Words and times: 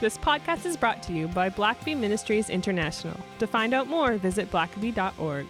This 0.00 0.16
podcast 0.16 0.64
is 0.64 0.76
brought 0.76 1.02
to 1.04 1.12
you 1.12 1.26
by 1.28 1.50
Blackaby 1.50 1.96
Ministries 1.96 2.50
International. 2.50 3.16
To 3.40 3.46
find 3.48 3.74
out 3.74 3.88
more, 3.88 4.16
visit 4.16 4.50
blackaby.org. 4.50 5.46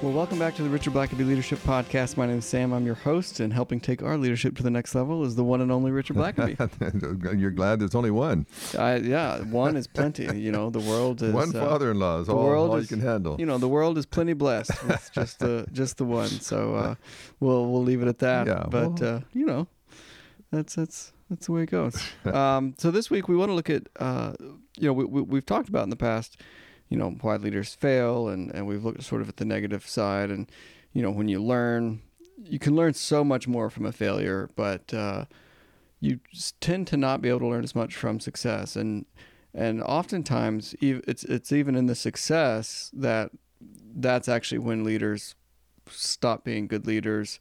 Well, 0.00 0.12
welcome 0.12 0.38
back 0.38 0.56
to 0.56 0.62
the 0.64 0.68
Richard 0.70 0.94
Blackaby 0.94 1.24
Leadership 1.28 1.60
Podcast. 1.60 2.16
My 2.16 2.26
name 2.26 2.38
is 2.38 2.44
Sam. 2.46 2.72
I'm 2.72 2.84
your 2.86 2.96
host, 2.96 3.38
and 3.38 3.52
helping 3.52 3.78
take 3.78 4.02
our 4.02 4.16
leadership 4.16 4.56
to 4.56 4.62
the 4.64 4.70
next 4.70 4.94
level 4.96 5.22
is 5.24 5.36
the 5.36 5.44
one 5.44 5.60
and 5.60 5.70
only 5.70 5.92
Richard 5.92 6.16
Blackaby. 6.16 7.38
You're 7.40 7.52
glad 7.52 7.78
there's 7.78 7.94
only 7.94 8.10
one. 8.10 8.46
I, 8.76 8.96
yeah, 8.96 9.42
one 9.42 9.76
is 9.76 9.86
plenty. 9.86 10.24
You 10.40 10.50
know, 10.50 10.70
the 10.70 10.80
world 10.80 11.22
is 11.22 11.32
one 11.32 11.54
uh, 11.54 11.60
father-in-law 11.60 12.20
is 12.20 12.26
the 12.28 12.34
all, 12.34 12.44
world 12.44 12.70
all 12.70 12.76
is- 12.76 12.90
you 12.90 12.96
can 12.96 13.06
handle. 13.06 13.36
You 13.38 13.46
know, 13.46 13.58
the 13.58 13.68
world 13.68 13.96
is 13.98 14.06
plenty 14.06 14.32
blessed 14.32 14.72
with 14.88 15.10
just 15.14 15.38
the 15.38 15.66
just 15.70 15.98
the 15.98 16.04
one. 16.04 16.28
So 16.28 16.74
uh, 16.74 16.94
we'll 17.38 17.70
we'll 17.70 17.84
leave 17.84 18.02
it 18.02 18.08
at 18.08 18.18
that. 18.20 18.46
Yeah, 18.52 18.64
but 18.68 18.98
well- 19.00 19.16
uh, 19.16 19.20
you 19.34 19.46
know, 19.46 19.68
that's 20.52 20.74
that's 20.74 21.12
that's 21.28 21.46
the 21.46 21.52
way 21.52 21.62
it 21.62 21.70
goes. 21.70 22.00
um, 22.26 22.74
so 22.78 22.90
this 22.90 23.10
week 23.10 23.28
we 23.28 23.36
want 23.36 23.48
to 23.48 23.54
look 23.54 23.70
at 23.70 23.88
uh, 23.98 24.34
you 24.76 24.86
know 24.86 24.92
we, 24.92 25.04
we 25.04 25.22
we've 25.22 25.46
talked 25.46 25.68
about 25.68 25.84
in 25.84 25.90
the 25.90 25.96
past, 25.96 26.40
you 26.88 26.96
know, 26.96 27.16
why 27.20 27.36
leaders 27.36 27.74
fail, 27.74 28.28
and 28.28 28.50
and 28.54 28.66
we've 28.66 28.84
looked 28.84 29.02
sort 29.02 29.22
of 29.22 29.28
at 29.28 29.38
the 29.38 29.44
negative 29.44 29.86
side, 29.86 30.30
and 30.30 30.50
you 30.92 31.02
know 31.02 31.10
when 31.10 31.28
you 31.28 31.42
learn, 31.42 32.02
you 32.38 32.58
can 32.58 32.76
learn 32.76 32.94
so 32.94 33.24
much 33.24 33.48
more 33.48 33.70
from 33.70 33.86
a 33.86 33.92
failure, 33.92 34.48
but 34.54 34.94
uh, 34.94 35.24
you 36.02 36.18
tend 36.60 36.88
to 36.88 36.96
not 36.96 37.22
be 37.22 37.28
able 37.28 37.38
to 37.38 37.46
learn 37.46 37.64
as 37.64 37.74
much 37.74 37.94
from 37.94 38.20
success 38.20 38.76
and 38.76 39.06
and 39.54 39.82
oftentimes 39.82 40.74
it's 40.80 41.24
it's 41.24 41.52
even 41.52 41.76
in 41.76 41.86
the 41.86 41.94
success 41.94 42.90
that 42.92 43.30
that's 43.94 44.28
actually 44.28 44.58
when 44.58 44.82
leaders 44.82 45.34
stop 45.88 46.44
being 46.44 46.66
good 46.66 46.86
leaders 46.86 47.38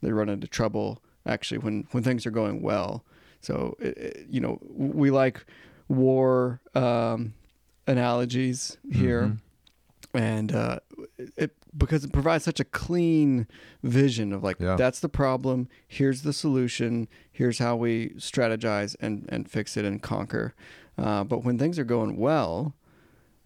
they 0.00 0.12
run 0.12 0.28
into 0.28 0.46
trouble 0.46 1.02
actually 1.26 1.58
when 1.58 1.86
when 1.92 2.02
things 2.02 2.26
are 2.26 2.30
going 2.30 2.60
well 2.62 3.04
so 3.40 3.76
it, 3.80 3.96
it- 3.96 4.26
you 4.30 4.40
know 4.40 4.58
we 4.70 5.10
like 5.10 5.44
war 5.88 6.60
um, 6.74 7.34
analogies 7.86 8.76
here 8.90 9.22
Mhm. 9.22 9.38
and 10.14 10.52
uh, 10.54 10.78
it 11.36 11.52
because 11.76 12.04
it 12.04 12.12
provides 12.12 12.44
such 12.44 12.60
a 12.60 12.64
clean 12.64 13.46
vision 13.82 14.32
of 14.32 14.42
like 14.42 14.56
Yeah. 14.60 14.76
that's 14.76 15.00
the 15.00 15.08
problem 15.08 15.68
here's 15.86 16.22
the 16.22 16.32
solution 16.32 17.08
here's 17.32 17.58
how 17.58 17.76
we 17.76 18.10
strategize 18.16 18.96
and 19.00 19.26
and 19.28 19.50
fix 19.50 19.76
it 19.76 19.84
and 19.84 20.00
conquer 20.02 20.54
uh, 20.96 21.24
but 21.24 21.44
when 21.44 21.58
things 21.58 21.78
are 21.78 21.84
going 21.84 22.16
well 22.16 22.74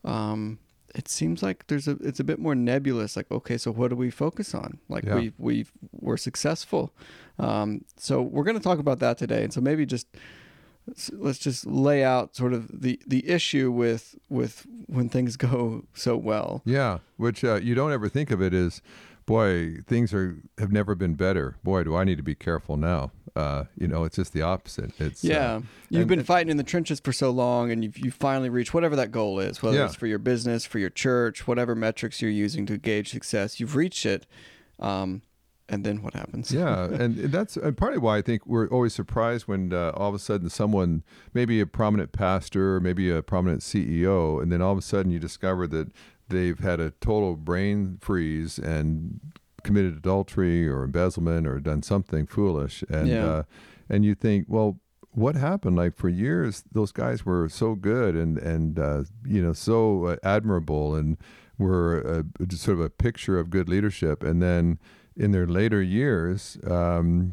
um, 0.05 0.59
it 0.99 1.07
seems 1.09 1.43
like 1.43 1.59
there's 1.69 1.87
a 1.89 1.97
it's 2.09 2.21
a 2.21 2.25
bit 2.25 2.39
more 2.39 2.55
nebulous 2.55 3.17
like 3.17 3.31
okay 3.31 3.57
so 3.57 3.71
what 3.71 3.89
do 3.91 3.97
we 3.97 4.11
focus 4.11 4.55
on? 4.55 4.79
Like 4.89 5.05
Yeah. 5.07 5.15
we 5.19 5.33
we 5.39 5.67
we're 5.93 6.17
successful. 6.29 6.93
Um, 7.39 7.85
so 7.97 8.21
we're 8.21 8.45
going 8.49 8.59
to 8.59 8.63
talk 8.69 8.79
about 8.81 8.99
that 8.99 9.17
today. 9.19 9.43
And 9.45 9.53
so 9.53 9.61
maybe 9.61 9.87
just 9.87 10.07
let's- 10.87 11.11
let's 11.27 11.39
just 11.39 11.67
lay 11.67 12.03
out 12.03 12.35
sort 12.35 12.53
of 12.53 12.63
the 12.83 12.99
the 13.07 13.23
issue 13.29 13.71
with 13.71 14.17
with 14.29 14.67
when 14.87 15.09
things 15.09 15.37
go 15.49 15.85
so 15.95 16.17
well. 16.17 16.63
Yeah, 16.65 16.99
which 17.17 17.45
uh, 17.45 17.61
you 17.63 17.75
don't 17.75 17.93
ever 17.93 18.09
think 18.09 18.31
of 18.31 18.43
it 18.43 18.53
as, 18.55 18.83
boy, 19.29 19.77
things 19.87 20.13
are 20.13 20.43
have 20.59 20.73
never 20.73 20.95
been 20.97 21.15
better. 21.15 21.57
Boy, 21.63 21.85
do 21.85 21.95
I 21.95 22.03
need 22.05 22.17
to 22.17 22.23
be 22.25 22.35
careful 22.35 22.77
now. 22.77 23.13
Uh, 23.37 23.65
you 23.77 23.87
know, 23.87 24.03
it's 24.05 24.17
just 24.17 24.33
the 24.33 24.43
opposite. 24.43 24.91
It's 24.99 25.25
uh, 25.25 25.29
Yeah, 25.29 25.61
you've 25.91 26.01
and- 26.01 26.09
been 26.09 26.25
fighting 26.25 26.51
in 26.51 26.57
the 26.57 26.65
trenches 26.65 26.99
for 26.99 27.13
so 27.13 27.31
long, 27.31 27.71
and 27.71 27.85
you 27.97 28.11
finally 28.11 28.49
reached 28.49 28.75
whatever 28.75 28.97
that 28.97 29.13
goal 29.13 29.39
is, 29.39 29.63
whether 29.63 29.77
Yeah. 29.77 29.85
it's 29.85 29.95
for 29.95 30.07
your 30.09 30.19
business, 30.19 30.65
for 30.65 30.79
your 30.81 30.91
church, 30.91 31.47
whatever 31.47 31.75
metrics 31.77 32.21
you're 32.21 32.31
using 32.33 32.67
to 32.67 32.79
gauge 32.79 33.11
success. 33.11 33.61
You've 33.61 33.77
reached 33.77 34.05
it, 34.07 34.27
um, 34.81 35.23
and 35.69 35.85
then 35.85 36.03
what 36.03 36.15
happens? 36.15 36.51
yeah, 36.51 36.85
and 37.03 37.17
that's 37.31 37.57
and 37.57 37.77
partly 37.77 37.99
why 37.99 38.17
I 38.19 38.23
think 38.23 38.45
we're 38.47 38.67
always 38.69 38.95
surprised 38.95 39.47
when 39.47 39.73
uh, 39.73 39.93
all 39.95 40.09
of 40.09 40.15
a 40.15 40.19
sudden 40.19 40.49
someone, 40.49 41.05
maybe 41.35 41.61
a 41.61 41.67
prominent 41.67 42.11
pastor, 42.13 42.81
maybe 42.81 43.11
a 43.11 43.23
prominent 43.23 43.61
CEO, 43.61 44.43
and 44.43 44.51
then 44.51 44.63
all 44.63 44.73
of 44.73 44.79
a 44.79 44.83
sudden 44.83 45.13
you 45.13 45.19
discover 45.21 45.67
that 45.69 45.93
they've 46.29 46.59
had 46.59 46.81
a 46.81 46.91
total 47.01 47.37
brain 47.37 47.99
freeze 48.01 48.59
and 48.59 49.21
committed 49.65 49.97
adultery 49.97 50.69
or 50.69 50.85
embezzlement 50.85 51.47
or 51.47 51.59
done 51.61 51.83
something 51.83 52.27
foolish, 52.27 52.83
and 52.89 53.09
Yeah. 53.09 53.27
uh, 53.27 53.43
and 53.89 54.05
you 54.05 54.15
think, 54.15 54.47
well. 54.49 54.79
What 55.13 55.35
happened? 55.37 55.75
Like 55.75 55.97
for 55.97 56.09
years, 56.09 56.63
those 56.71 56.93
guys 56.93 57.25
were 57.27 57.49
so 57.49 57.75
good 57.75 58.15
and 58.15 58.39
and 58.39 58.79
uh, 58.79 59.03
you 59.27 59.43
know 59.43 59.53
so 59.55 60.05
uh, 60.05 60.17
admirable 60.23 60.95
and 60.95 61.17
were 61.57 62.23
uh, 62.41 62.45
sort 62.55 62.79
of 62.79 62.85
a 62.85 62.91
picture 62.91 63.37
of 63.41 63.51
good 63.51 63.69
leadership. 63.69 64.23
And 64.23 64.41
then 64.41 64.79
in 65.17 65.33
their 65.33 65.47
later 65.47 65.83
years, 65.83 66.59
um, 66.71 67.33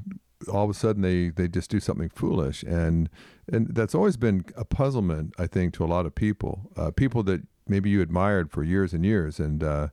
all 0.52 0.64
of 0.64 0.70
a 0.72 0.74
sudden 0.74 1.02
they, 1.04 1.30
they 1.30 1.48
just 1.48 1.70
do 1.70 1.80
something 1.80 2.10
foolish, 2.10 2.64
and 2.64 3.08
and 3.52 3.68
that's 3.76 3.94
always 3.94 4.18
been 4.18 4.46
a 4.58 4.66
puzzlement, 4.66 5.36
I 5.38 5.46
think, 5.46 5.74
to 5.76 5.84
a 5.84 5.90
lot 5.96 6.06
of 6.08 6.16
people, 6.16 6.72
uh, 6.78 6.90
people 6.92 7.22
that 7.24 7.42
maybe 7.68 7.90
you 7.90 8.02
admired 8.02 8.52
for 8.52 8.64
years 8.64 8.94
and 8.94 9.06
years, 9.06 9.40
and 9.40 9.64
uh, 9.64 9.88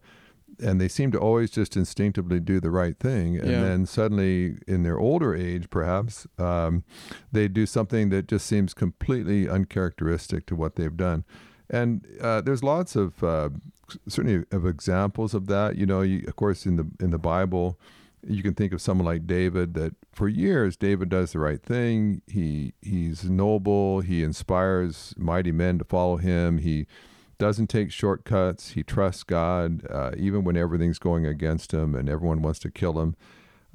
and 0.63 0.81
they 0.81 0.89
seem 0.89 1.11
to 1.13 1.19
always 1.19 1.51
just 1.51 1.77
instinctively 1.77 2.39
do 2.39 2.61
the 2.61 2.71
right 2.71 2.99
thing, 2.99 3.37
and 3.39 3.51
Yeah. 3.51 3.63
then 3.63 3.87
suddenly 3.87 4.59
in 4.69 4.83
their 4.83 4.99
older 4.99 5.35
age, 5.35 5.71
perhaps 5.71 6.27
um, 6.39 6.85
they 7.33 7.49
do 7.49 7.67
something 7.67 8.11
that 8.11 8.29
just 8.29 8.47
seems 8.47 8.75
completely 8.75 9.49
uncharacteristic 9.49 10.47
to 10.47 10.55
what 10.57 10.77
they've 10.77 10.97
done. 10.97 11.25
And 11.71 12.07
uh, 12.21 12.43
there's 12.43 12.63
lots 12.63 12.97
of 12.97 13.25
uh, 13.25 13.49
certainly 14.07 14.45
of 14.53 14.67
examples 14.67 15.33
of 15.35 15.47
that. 15.47 15.77
You 15.77 15.87
know, 15.87 16.03
you, 16.03 16.25
of 16.29 16.37
course, 16.37 16.67
in 16.67 16.77
the 16.77 16.87
in 17.01 17.11
the 17.11 17.19
Bible, 17.19 17.79
you 18.25 18.43
can 18.43 18.55
think 18.55 18.73
of 18.75 18.81
someone 18.83 19.07
like 19.07 19.27
David. 19.27 19.73
That 19.75 19.95
for 20.13 20.29
years, 20.29 20.77
David 20.77 21.09
does 21.09 21.33
the 21.33 21.39
right 21.39 21.63
thing. 21.63 22.21
He 22.27 22.75
he's 22.83 23.25
noble. 23.31 24.01
He 24.03 24.23
inspires 24.23 25.15
mighty 25.17 25.51
men 25.53 25.79
to 25.79 25.85
follow 25.85 26.19
him. 26.19 26.59
He 26.59 26.87
doesn't 27.39 27.69
take 27.69 27.91
shortcuts. 27.91 28.71
He 28.71 28.83
trusts 28.83 29.23
God, 29.23 29.87
uh, 29.91 30.13
even 30.17 30.45
when 30.45 30.57
everything's 30.57 30.99
going 30.99 31.27
against 31.27 31.73
him 31.73 31.95
and 31.95 32.09
everyone 32.09 32.43
wants 32.43 32.59
to 32.61 32.71
kill 32.71 33.01
him. 33.01 33.17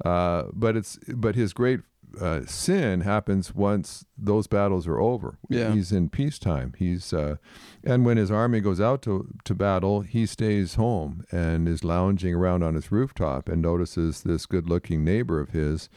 Uh, 0.04 0.44
but 0.52 0.76
it's 0.76 0.98
but 1.08 1.34
his 1.34 1.52
great 1.52 1.80
uh, 2.20 2.40
sin 2.46 3.02
happens 3.02 3.54
once 3.54 4.04
those 4.16 4.46
battles 4.46 4.86
are 4.86 4.98
over. 4.98 5.38
Yeah. 5.48 5.72
He's 5.72 5.92
in 5.92 6.08
peacetime. 6.08 6.74
He's 6.78 7.12
uh, 7.12 7.36
and 7.84 8.04
when 8.04 8.16
his 8.16 8.30
army 8.30 8.60
goes 8.60 8.80
out 8.80 9.02
to 9.02 9.28
to 9.44 9.54
battle, 9.54 10.00
he 10.00 10.24
stays 10.24 10.74
home 10.74 11.24
and 11.30 11.68
is 11.68 11.84
lounging 11.84 12.34
around 12.34 12.62
on 12.62 12.74
his 12.74 12.90
rooftop 12.90 13.48
and 13.48 13.60
notices 13.60 14.22
this 14.22 14.46
good-looking 14.46 15.04
neighbor 15.04 15.40
of 15.40 15.50
his, 15.50 15.88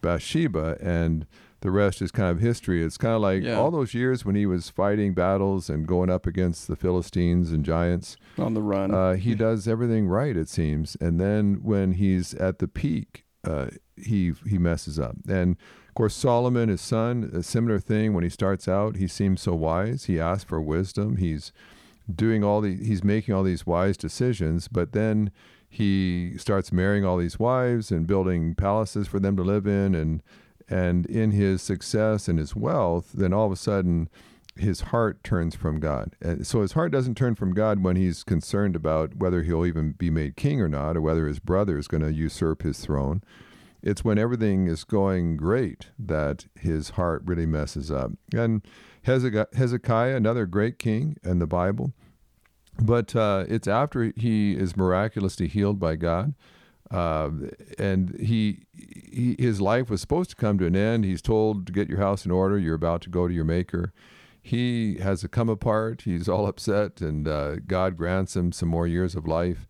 Bathsheba, 0.00 0.76
and 0.80 1.26
the 1.60 1.70
rest 1.70 2.02
is 2.02 2.10
kind 2.10 2.30
of 2.30 2.38
history. 2.40 2.82
It's 2.84 2.98
kind 2.98 3.14
of 3.14 3.20
like 3.22 3.42
Yeah. 3.42 3.56
all 3.58 3.70
those 3.70 3.94
years 3.94 4.24
when 4.24 4.34
he 4.36 4.46
was 4.46 4.68
fighting 4.70 5.14
battles 5.14 5.70
and 5.70 5.86
going 5.86 6.10
up 6.10 6.26
against 6.26 6.68
the 6.68 6.76
Philistines 6.76 7.50
and 7.52 7.64
giants. 7.64 8.16
on 8.38 8.54
the 8.54 8.62
run. 8.62 8.92
Uh, 8.94 9.14
he 9.14 9.34
does 9.34 9.66
everything 9.66 10.06
right, 10.06 10.36
it 10.36 10.48
seems, 10.48 10.96
and 11.00 11.18
then 11.20 11.60
when 11.62 11.92
he's 11.92 12.34
at 12.34 12.58
the 12.58 12.68
peak, 12.68 13.24
uh, 13.44 13.68
he 13.96 14.32
he 14.46 14.58
messes 14.58 14.98
up. 15.00 15.16
And 15.28 15.56
of 15.88 15.94
course, 15.94 16.14
Solomon, 16.14 16.68
his 16.68 16.82
son, 16.82 17.30
a 17.32 17.42
similar 17.42 17.78
thing. 17.80 18.12
When 18.12 18.24
he 18.24 18.28
starts 18.30 18.68
out, 18.68 18.96
he 18.96 19.06
seems 19.08 19.40
so 19.40 19.54
wise. 19.54 20.04
He 20.04 20.20
asks 20.20 20.44
for 20.44 20.60
wisdom. 20.60 21.16
He's 21.16 21.52
doing 22.14 22.44
all 22.44 22.60
the 22.60 22.76
he's 22.76 23.02
making 23.02 23.34
all 23.34 23.42
these 23.42 23.66
wise 23.66 23.96
decisions, 23.96 24.68
but 24.68 24.92
then 24.92 25.30
he 25.68 26.34
starts 26.38 26.72
marrying 26.72 27.04
all 27.04 27.16
these 27.16 27.38
wives 27.38 27.90
and 27.90 28.06
building 28.06 28.54
palaces 28.54 29.08
for 29.08 29.18
them 29.18 29.36
to 29.36 29.42
live 29.42 29.66
in, 29.66 29.94
and 29.94 30.22
and 30.68 31.06
in 31.06 31.30
his 31.30 31.62
success 31.62 32.28
and 32.28 32.38
his 32.38 32.56
wealth, 32.56 33.10
then 33.12 33.32
all 33.32 33.46
of 33.46 33.52
a 33.52 33.56
sudden 33.56 34.08
his 34.56 34.80
heart 34.82 35.22
turns 35.22 35.54
from 35.54 35.80
God. 35.80 36.16
And 36.20 36.46
so 36.46 36.62
his 36.62 36.72
heart 36.72 36.90
doesn't 36.90 37.16
turn 37.16 37.34
from 37.34 37.52
God 37.52 37.82
when 37.82 37.96
he's 37.96 38.24
concerned 38.24 38.74
about 38.74 39.16
whether 39.16 39.42
he'll 39.42 39.66
even 39.66 39.92
be 39.92 40.10
made 40.10 40.36
king 40.36 40.60
or 40.60 40.68
not, 40.68 40.96
or 40.96 41.02
whether 41.02 41.26
his 41.26 41.38
brother 41.38 41.78
is 41.78 41.88
going 41.88 42.02
to 42.02 42.12
usurp 42.12 42.62
his 42.62 42.80
throne. 42.80 43.22
It's 43.82 44.04
when 44.04 44.18
everything 44.18 44.66
is 44.66 44.82
going 44.82 45.36
great 45.36 45.88
that 45.98 46.46
his 46.58 46.90
heart 46.90 47.22
really 47.24 47.46
messes 47.46 47.90
up. 47.90 48.12
And 48.34 48.62
Hezekiah, 49.02 50.16
another 50.16 50.46
great 50.46 50.78
king 50.78 51.16
in 51.22 51.38
the 51.38 51.46
Bible, 51.46 51.92
but 52.80 53.14
uh, 53.14 53.44
it's 53.48 53.68
after 53.68 54.12
he 54.16 54.56
is 54.56 54.76
miraculously 54.76 55.48
healed 55.48 55.78
by 55.78 55.96
God. 55.96 56.34
Uh, 56.90 57.30
and 57.78 58.16
he, 58.20 58.60
he, 58.72 59.34
his 59.38 59.60
life 59.60 59.90
was 59.90 60.00
supposed 60.00 60.30
to 60.30 60.36
come 60.36 60.58
to 60.58 60.66
an 60.66 60.76
end. 60.76 61.04
He's 61.04 61.22
told 61.22 61.66
to 61.66 61.72
get 61.72 61.88
your 61.88 61.98
house 61.98 62.24
in 62.24 62.30
order. 62.30 62.58
You're 62.58 62.74
about 62.74 63.02
to 63.02 63.10
go 63.10 63.26
to 63.26 63.34
your 63.34 63.44
maker. 63.44 63.92
He 64.40 64.98
has 64.98 65.24
a 65.24 65.28
come 65.28 65.48
apart. 65.48 66.02
He's 66.02 66.28
all 66.28 66.46
upset, 66.46 67.00
and 67.00 67.26
uh, 67.26 67.56
God 67.66 67.96
grants 67.96 68.36
him 68.36 68.52
some 68.52 68.68
more 68.68 68.86
years 68.86 69.16
of 69.16 69.26
life. 69.26 69.66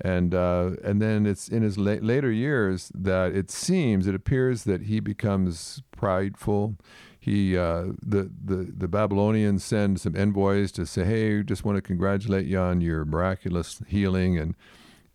And 0.00 0.34
uh, 0.34 0.70
and 0.82 1.00
then 1.00 1.26
it's 1.26 1.48
in 1.48 1.62
his 1.62 1.76
la- 1.78 2.00
later 2.00 2.32
years 2.32 2.90
that 2.94 3.32
it 3.32 3.50
seems, 3.50 4.06
it 4.06 4.14
appears 4.14 4.64
that 4.64 4.82
he 4.82 4.98
becomes 4.98 5.82
prideful. 5.92 6.76
He 7.20 7.56
uh, 7.56 7.92
the, 8.02 8.30
the 8.44 8.72
the 8.76 8.88
Babylonians 8.88 9.62
send 9.62 10.00
some 10.00 10.16
envoys 10.16 10.72
to 10.72 10.86
say, 10.86 11.04
"Hey, 11.04 11.42
just 11.42 11.64
want 11.64 11.76
to 11.76 11.82
congratulate 11.82 12.46
you 12.46 12.58
on 12.58 12.80
your 12.80 13.04
miraculous 13.04 13.82
healing." 13.86 14.38
And 14.38 14.56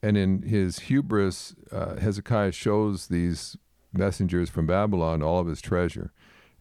and 0.01 0.17
in 0.17 0.41
his 0.43 0.79
hubris, 0.79 1.55
uh, 1.71 1.95
Hezekiah 1.97 2.51
shows 2.53 3.07
these 3.07 3.57
messengers 3.93 4.49
from 4.49 4.65
Babylon 4.67 5.21
all 5.21 5.39
of 5.39 5.47
his 5.47 5.61
treasure. 5.61 6.11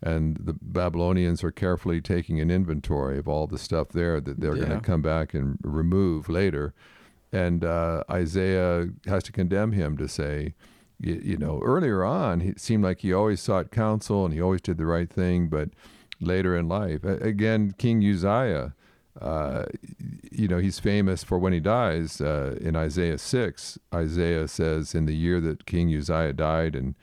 and 0.00 0.37
the 0.40 0.55
Babylonians 0.62 1.43
are 1.43 1.50
carefully 1.50 2.00
taking 2.00 2.40
an 2.40 2.50
inventory 2.50 3.19
of 3.19 3.26
all 3.26 3.46
the 3.46 3.58
stuff 3.58 3.88
there 3.88 4.20
that 4.20 4.40
they're 4.40 4.55
going 4.55 4.69
to 4.70 4.81
come 4.81 5.02
back 5.02 5.35
and 5.35 5.58
remove 5.62 6.29
later. 6.29 6.73
And 7.32 7.64
uh, 7.64 8.05
Isaiah 8.11 8.88
has 9.06 9.25
to 9.25 9.32
condemn 9.32 9.73
him 9.73 9.96
to 9.99 10.08
say, 10.08 10.55
you, 11.00 11.20
you 11.23 11.37
know, 11.37 11.61
earlier 11.64 12.05
on, 12.05 12.41
it 12.41 12.61
seemed 12.61 12.84
like 12.84 13.00
he 13.00 13.12
always 13.12 13.41
sought 13.41 13.70
counsel 13.70 14.25
and 14.25 14.32
he 14.32 14.41
always 14.41 14.61
did 14.61 14.79
the 14.79 14.87
right 14.87 15.11
thing, 15.11 15.49
but 15.49 15.70
later 16.20 16.56
in 16.56 16.69
life, 16.69 17.05
again, 17.05 17.75
King 17.76 17.99
Uzziah, 18.05 18.75
uh, 19.20 19.65
you 20.31 20.49
know, 20.49 20.59
he's 20.59 20.79
famous 20.79 21.25
for 21.25 21.38
when 21.38 21.53
he 21.53 21.61
dies 21.61 22.20
uh, 22.20 22.56
in 22.61 22.76
Isaiah 22.76 23.19
6. 23.19 23.79
Isaiah 23.94 24.49
says, 24.49 24.94
in 24.94 25.06
the 25.06 25.17
year 25.17 25.41
that 25.41 25.67
King 25.67 25.94
Uzziah 25.94 26.32
died, 26.32 26.76
and 26.76 26.94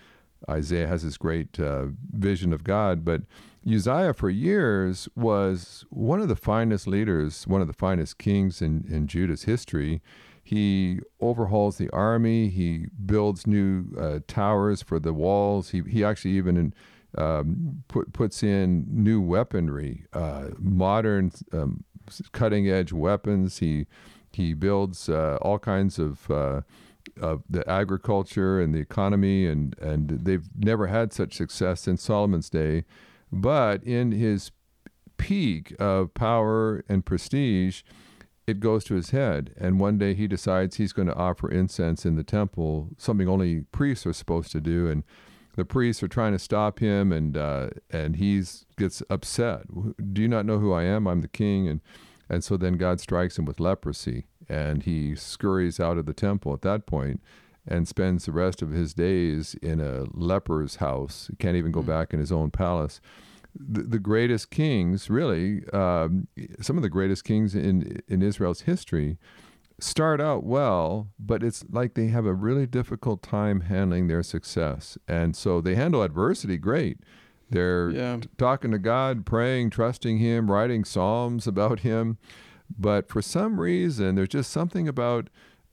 Isaiah 0.49 0.87
has 0.87 1.03
this 1.03 1.17
great 1.17 1.59
uh, 1.59 1.87
vision 2.11 2.53
of 2.53 2.63
God, 2.63 3.03
but 3.03 3.23
Uzziah 3.67 4.13
for 4.13 4.29
years 4.29 5.09
was 5.15 5.85
one 5.89 6.21
of 6.21 6.27
the 6.27 6.35
finest 6.35 6.87
leaders, 6.87 7.47
one 7.47 7.61
of 7.61 7.67
the 7.67 7.73
finest 7.73 8.17
kings 8.17 8.61
in, 8.61 8.85
in 8.89 9.07
Judah's 9.07 9.43
history. 9.43 10.01
He 10.43 10.99
overhauls 11.19 11.77
the 11.77 11.89
army. 11.89 12.49
He 12.49 12.85
builds 13.05 13.47
new 13.47 13.85
uh, 13.99 14.19
towers 14.27 14.83
for 14.83 14.99
the 14.99 15.13
walls. 15.13 15.71
He, 15.71 15.81
he 15.89 16.03
actually 16.03 16.31
even 16.31 16.73
um, 17.17 17.83
put, 17.87 18.13
puts 18.13 18.43
in 18.43 18.85
new 18.87 19.19
weaponry, 19.19 20.05
uh, 20.13 20.49
modern 20.59 21.31
um, 21.51 21.83
cutting 22.31 22.69
edge 22.69 22.91
weapons. 22.93 23.59
He 23.59 23.87
he 24.31 24.53
builds 24.53 25.09
uh, 25.09 25.37
all 25.41 25.59
kinds 25.59 25.99
of 25.99 26.29
uh, 26.29 26.61
of 27.21 27.43
the 27.49 27.67
agriculture 27.69 28.59
and 28.59 28.73
the 28.73 28.79
economy, 28.79 29.47
and 29.47 29.77
and 29.79 30.09
they've 30.09 30.47
never 30.57 30.87
had 30.87 31.13
such 31.13 31.35
success 31.35 31.81
since 31.81 32.03
Solomon's 32.03 32.49
day. 32.49 32.85
But 33.31 33.83
in 33.83 34.11
his 34.11 34.51
peak 35.17 35.73
of 35.79 36.13
power 36.13 36.83
and 36.87 37.05
prestige, 37.05 37.81
it 38.47 38.59
goes 38.59 38.83
to 38.85 38.95
his 38.95 39.09
head. 39.09 39.53
And 39.57 39.79
one 39.79 39.97
day 39.97 40.13
he 40.13 40.27
decides 40.27 40.75
he's 40.75 40.93
going 40.93 41.07
to 41.07 41.15
offer 41.15 41.49
incense 41.49 42.05
in 42.05 42.15
the 42.15 42.23
temple, 42.23 42.89
something 42.97 43.27
only 43.27 43.61
priests 43.71 44.05
are 44.05 44.13
supposed 44.13 44.51
to 44.51 44.61
do. 44.61 44.87
And 44.87 45.03
the 45.55 45.65
priests 45.65 46.03
are 46.03 46.07
trying 46.07 46.33
to 46.33 46.39
stop 46.39 46.79
him, 46.79 47.11
and 47.11 47.37
uh, 47.37 47.69
and 47.89 48.17
he's 48.17 48.65
gets 48.77 49.01
upset. 49.09 49.63
Do 50.13 50.21
you 50.21 50.27
not 50.27 50.45
know 50.45 50.59
who 50.59 50.73
I 50.73 50.83
am? 50.83 51.07
I'm 51.07 51.21
the 51.21 51.27
king. 51.27 51.67
And 51.67 51.81
and 52.29 52.43
so 52.43 52.57
then 52.57 52.73
God 52.77 52.99
strikes 52.99 53.37
him 53.37 53.45
with 53.45 53.59
leprosy, 53.59 54.25
and 54.49 54.83
he 54.83 55.15
scurries 55.15 55.79
out 55.79 55.97
of 55.97 56.05
the 56.05 56.13
temple 56.13 56.53
at 56.53 56.61
that 56.61 56.85
point 56.85 57.21
and 57.67 57.87
spends 57.87 58.25
the 58.25 58.31
rest 58.31 58.61
of 58.61 58.71
his 58.71 58.93
days 58.93 59.55
in 59.55 59.79
a 59.79 60.05
leper's 60.11 60.75
house. 60.75 61.27
He 61.29 61.35
can't 61.37 61.55
even 61.55 61.71
go 61.71 61.81
back 61.81 62.13
in 62.13 62.19
his 62.19 62.31
own 62.31 62.51
palace. 62.51 63.01
The, 63.57 63.81
the 63.81 63.99
greatest 63.99 64.51
kings, 64.51 65.09
really, 65.09 65.63
um, 65.71 66.27
some 66.61 66.77
of 66.77 66.83
the 66.83 66.89
greatest 66.89 67.23
kings 67.23 67.55
in 67.55 68.01
in 68.07 68.21
Israel's 68.21 68.61
history, 68.61 69.17
start 69.79 70.21
out 70.21 70.43
well, 70.43 71.09
but 71.19 71.43
it's 71.43 71.63
like 71.69 71.93
they 71.95 72.07
have 72.07 72.25
a 72.25 72.33
really 72.33 72.65
difficult 72.65 73.21
time 73.21 73.61
handling 73.61 74.07
their 74.07 74.23
success, 74.23 74.97
and 75.07 75.35
so 75.35 75.59
they 75.61 75.75
handle 75.75 76.01
adversity 76.01 76.57
great. 76.57 76.99
They're 77.49 77.89
Yeah. 77.91 78.17
t- 78.21 78.29
talking 78.37 78.71
to 78.71 78.79
God, 78.79 79.25
praying, 79.25 79.69
trusting 79.69 80.17
Him, 80.17 80.49
writing 80.49 80.83
psalms 80.83 81.45
about 81.53 81.81
Him. 81.81 82.17
But 82.79 83.09
for 83.09 83.21
some 83.21 83.59
reason, 83.59 84.15
there's 84.15 84.29
just 84.29 84.49
something 84.51 84.87
about 84.87 85.29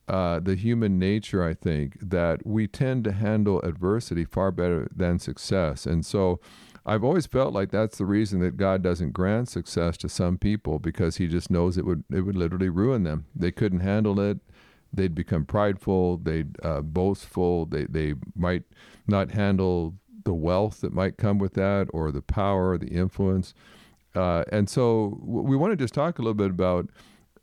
uh, 0.08 0.40
the 0.40 0.56
human 0.56 0.98
nature, 0.98 1.42
I 1.42 1.54
think, 1.54 1.96
that 2.00 2.44
we 2.44 2.66
tend 2.66 3.04
to 3.04 3.12
handle 3.12 3.60
adversity 3.62 4.24
far 4.26 4.50
better 4.50 4.88
than 4.94 5.18
success. 5.20 5.86
And 5.86 6.04
so 6.04 6.40
I've 6.84 7.04
always 7.04 7.26
felt 7.26 7.52
like 7.52 7.70
that's 7.70 7.98
the 7.98 8.06
reason 8.06 8.40
that 8.40 8.56
God 8.56 8.82
doesn't 8.82 9.12
grant 9.12 9.48
success 9.48 9.96
to 9.98 10.08
some 10.08 10.36
people 10.36 10.78
because 10.78 11.16
He 11.16 11.28
just 11.28 11.50
knows 11.50 11.78
it 11.78 11.86
would 11.86 12.04
it 12.12 12.22
would 12.22 12.36
literally 12.36 12.68
ruin 12.68 13.04
them. 13.04 13.26
They 13.34 13.52
couldn't 13.52 13.80
handle 13.80 14.18
it. 14.20 14.38
They'd 14.92 15.14
become 15.14 15.44
prideful. 15.44 16.18
They'd 16.18 16.56
uh, 16.62 16.82
boastful. 16.82 17.66
They 17.66 17.84
they 17.84 18.14
might 18.34 18.64
not 19.06 19.30
handle 19.30 19.94
the 20.24 20.34
wealth 20.34 20.80
that 20.80 20.92
might 20.92 21.16
come 21.16 21.38
with 21.38 21.54
that, 21.54 21.88
or 21.92 22.12
the 22.12 22.22
power, 22.22 22.78
the 22.78 22.88
influence. 22.88 23.54
Uh, 24.14 24.44
and 24.52 24.68
so 24.68 25.18
we 25.22 25.56
want 25.56 25.72
to 25.72 25.76
just 25.76 25.94
talk 25.94 26.18
a 26.18 26.22
little 26.22 26.34
bit 26.34 26.50
about, 26.50 26.88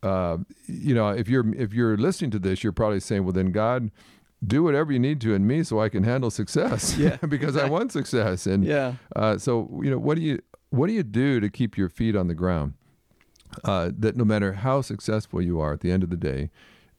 uh, 0.04 0.38
you 0.68 0.94
know, 0.94 1.10
if 1.10 1.28
you're 1.28 1.54
if 1.56 1.74
you're 1.74 1.98
listening 1.98 2.32
to 2.32 2.40
this, 2.40 2.64
you're 2.64 2.74
probably 2.74 3.00
saying, 3.00 3.24
well, 3.24 3.34
then 3.34 3.52
God, 3.52 3.90
do 4.46 4.64
whatever 4.64 4.92
you 4.94 5.00
need 5.00 5.20
to 5.22 5.34
in 5.34 5.46
me 5.46 5.64
so 5.64 5.80
I 5.82 5.90
can 5.90 6.04
handle 6.04 6.32
success. 6.32 6.98
Yeah, 6.98 7.18
because 7.28 7.58
I 7.58 7.68
want 7.68 7.92
success. 7.92 8.46
And 8.48 8.64
Yeah. 8.66 8.94
uh, 9.16 9.38
so 9.38 9.80
you 9.84 9.90
know, 9.90 9.98
what 10.00 10.16
do 10.18 10.22
you 10.24 10.40
what 10.70 10.88
do 10.88 10.94
you 10.94 11.04
do 11.04 11.40
to 11.40 11.50
keep 11.50 11.78
your 11.78 11.90
feet 11.90 12.16
on 12.16 12.28
the 12.28 12.36
ground? 12.36 12.74
Uh, 13.64 13.90
that 13.98 14.16
no 14.16 14.24
matter 14.24 14.54
how 14.54 14.80
successful 14.82 15.42
you 15.42 15.60
are, 15.60 15.74
at 15.74 15.80
the 15.82 15.92
end 15.92 16.04
of 16.04 16.12
the 16.12 16.16
day, 16.16 16.52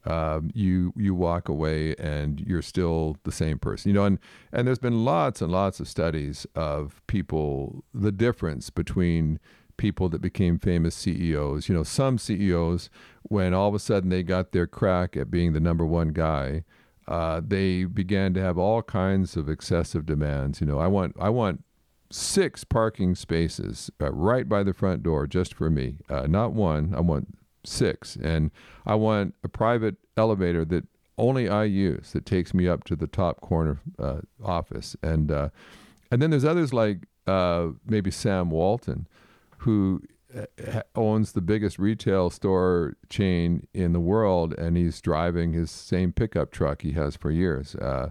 um, 0.05 0.51
you 0.53 0.91
you 0.97 1.15
walk 1.15 1.47
away 1.47 1.95
and 1.97 2.41
you're 2.41 2.61
still 2.61 3.15
the 3.23 3.31
same 3.31 3.57
person. 3.57 3.89
You 3.89 3.93
know, 3.95 4.05
and 4.05 4.19
and 4.51 4.67
there's 4.67 4.79
been 4.79 5.05
lots 5.05 5.41
and 5.41 5.51
lots 5.51 5.79
of 5.79 5.87
studies 5.87 6.45
of 6.55 7.01
people 7.07 7.83
the 7.93 8.11
difference 8.11 8.69
between 8.69 9.39
people 9.77 10.09
that 10.09 10.21
became 10.21 10.59
famous 10.59 10.93
CEOs. 10.95 11.69
You 11.69 11.75
know, 11.75 11.83
some 11.83 12.17
CEOs 12.17 12.89
when 13.23 13.53
all 13.53 13.69
of 13.69 13.73
a 13.75 13.79
sudden 13.79 14.09
they 14.09 14.21
got 14.23 14.51
their 14.51 14.67
crack 14.67 15.15
at 15.15 15.31
being 15.31 15.53
the 15.53 15.59
number 15.59 15.85
one 15.85 16.09
guy, 16.09 16.63
uh, 17.07 17.41
they 17.45 17.83
began 17.83 18.33
to 18.33 18.41
have 18.41 18.57
all 18.57 18.81
kinds 18.81 19.35
of 19.35 19.49
excessive 19.49 20.05
demands. 20.05 20.61
You 20.61 20.67
know, 20.67 20.79
I 20.79 20.87
want 20.87 21.15
I 21.19 21.29
want 21.29 21.63
six 22.11 22.63
parking 22.63 23.15
spaces 23.15 23.89
uh, 24.01 24.11
right 24.11 24.47
by 24.47 24.63
the 24.63 24.73
front 24.73 25.03
door 25.03 25.27
just 25.27 25.53
for 25.53 25.69
me. 25.69 25.97
Uh, 26.09 26.27
not 26.27 26.53
one. 26.53 26.93
I 26.95 27.01
want 27.01 27.37
six, 27.65 28.15
and 28.15 28.51
I 28.85 28.95
want 28.95 29.35
a 29.43 29.47
private 29.47 29.95
elevator 30.17 30.65
that 30.65 30.85
only 31.17 31.47
I 31.47 31.65
use 31.65 32.13
that 32.13 32.25
takes 32.25 32.53
me 32.53 32.67
up 32.67 32.83
to 32.85 32.95
the 32.95 33.07
top 33.07 33.41
corner 33.41 33.79
uh, 33.99 34.21
office. 34.43 34.95
And 35.03 35.31
uh, 35.31 35.49
and 36.09 36.21
then 36.21 36.31
there's 36.31 36.45
others 36.45 36.73
like 36.73 37.07
uh, 37.27 37.67
maybe 37.85 38.11
Sam 38.11 38.49
Walton, 38.49 39.07
who 39.59 40.01
owns 40.95 41.31
the 41.31 41.41
biggest 41.41 41.79
retail 41.79 42.29
store 42.29 42.95
chain 43.09 43.67
in 43.73 43.93
the 43.93 43.99
world, 43.99 44.53
and 44.53 44.77
he's 44.77 45.01
driving 45.01 45.53
his 45.53 45.71
same 45.71 46.11
pickup 46.11 46.51
truck 46.51 46.81
he 46.81 46.93
has 46.93 47.15
for 47.15 47.31
years. 47.31 47.75
Uh, 47.75 48.09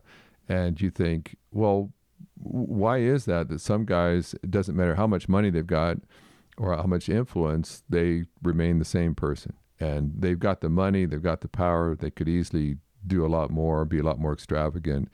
and 0.48 0.80
you 0.80 0.90
think, 0.90 1.36
well, 1.50 1.92
why 2.34 2.98
is 2.98 3.24
that? 3.26 3.48
That 3.48 3.60
some 3.60 3.84
guys, 3.84 4.34
it 4.42 4.50
doesn't 4.50 4.76
matter 4.76 4.94
how 4.94 5.06
much 5.06 5.28
money 5.28 5.50
they've 5.50 5.66
got 5.66 5.98
or 6.56 6.76
how 6.76 6.84
much 6.84 7.08
influence, 7.08 7.82
they 7.88 8.24
remain 8.42 8.78
the 8.78 8.84
same 8.84 9.14
person. 9.14 9.54
And 9.78 10.12
they've 10.18 10.38
got 10.38 10.60
the 10.60 10.68
money, 10.68 11.06
they've 11.06 11.22
got 11.22 11.40
the 11.40 11.48
power, 11.48 11.96
they 11.96 12.10
could 12.10 12.28
easily 12.28 12.76
do 13.06 13.24
a 13.24 13.28
lot 13.28 13.50
more, 13.50 13.84
be 13.86 13.98
a 13.98 14.02
lot 14.02 14.18
more 14.18 14.32
extravagant. 14.32 15.08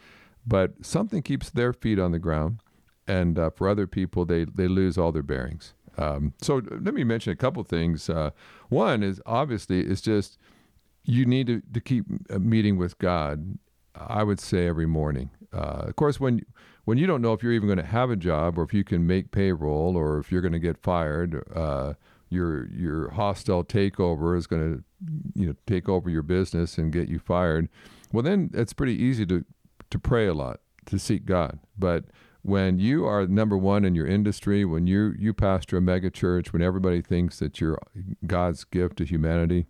But 0.45 0.85
something 0.85 1.23
keeps 1.23 1.51
their 1.51 1.73
feet 1.73 1.99
on 1.99 2.13
the 2.13 2.19
ground. 2.19 2.61
And 3.07 3.39
uh, 3.39 3.51
for 3.51 3.69
other 3.69 3.87
people, 3.87 4.25
they, 4.25 4.45
they 4.45 4.67
lose 4.67 4.99
all 4.99 5.13
their 5.13 5.23
bearings. 5.23 5.75
Um, 5.99 6.35
so 6.41 6.63
let 6.71 6.95
me 6.95 7.05
mention 7.05 7.33
a 7.33 7.37
couple 7.37 7.63
things. 7.65 8.09
Uh, 8.09 8.31
one 8.69 9.03
is 9.03 9.21
obviously 9.27 9.81
it's 9.81 10.01
just 10.01 10.39
you 11.05 11.25
need 11.25 11.47
to, 11.47 11.63
to 11.73 11.81
keep 11.81 12.05
uh, 12.31 12.39
meeting 12.39 12.77
with 12.77 12.99
God. 12.99 13.59
I 13.95 14.25
would 14.25 14.41
say 14.41 14.67
every 14.67 14.87
morning. 14.87 15.31
Uh, 15.53 15.85
of 15.87 15.97
course, 15.97 16.21
when 16.21 16.43
when 16.85 16.99
you 16.99 17.07
don't 17.07 17.23
know 17.23 17.33
if 17.33 17.43
you're 17.43 17.53
even 17.53 17.67
going 17.67 17.79
to 17.79 17.85
have 17.85 18.11
a 18.11 18.17
job 18.17 18.59
or 18.59 18.63
if 18.63 18.75
you 18.75 18.85
can 18.85 19.07
make 19.07 19.31
payroll 19.31 19.97
or 19.97 20.19
if 20.19 20.31
you're 20.31 20.43
going 20.43 20.53
to 20.53 20.59
get 20.59 20.77
fired, 20.77 21.43
uh, 21.55 21.95
your 22.29 22.69
your 22.73 23.11
hostile 23.11 23.65
takeover 23.65 24.37
is 24.37 24.47
going 24.47 24.77
to 24.77 24.85
you 25.35 25.47
know 25.47 25.55
take 25.67 25.89
over 25.89 26.11
your 26.11 26.23
business 26.23 26.77
and 26.79 26.93
get 26.93 27.09
you 27.09 27.19
fired. 27.19 27.69
Well, 28.13 28.23
then 28.23 28.51
it's 28.53 28.73
pretty 28.73 29.01
easy 29.03 29.25
to 29.27 29.45
to 29.91 29.99
pray 29.99 30.27
a 30.27 30.35
lot 30.35 30.61
to 30.87 30.99
seek 30.99 31.25
God, 31.25 31.59
but 31.79 32.05
when 32.47 32.79
you 32.79 33.05
are 33.07 33.27
number 33.27 33.57
one 33.57 33.85
in 33.85 33.95
your 33.97 34.07
industry, 34.07 34.65
when 34.65 34.87
you 34.87 35.15
you 35.19 35.35
pastor 35.35 35.77
a 35.79 35.81
mega 35.81 36.11
church, 36.11 36.53
when 36.53 36.63
everybody 36.63 37.03
thinks 37.03 37.39
that 37.41 37.61
you're 37.61 37.79
God's 38.27 38.63
gift 38.65 38.99
to 38.99 39.05
humanity, 39.05 39.67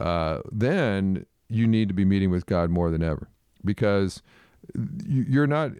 uh, 0.00 0.40
then 0.50 1.26
you 1.48 1.66
need 1.66 1.88
to 1.88 1.94
be 1.94 2.04
meeting 2.04 2.30
with 2.30 2.46
God 2.46 2.70
more 2.70 2.90
than 2.90 3.02
ever 3.02 3.28
because 3.64 4.22
you- 5.06 5.26
you're 5.28 5.46
not, 5.46 5.72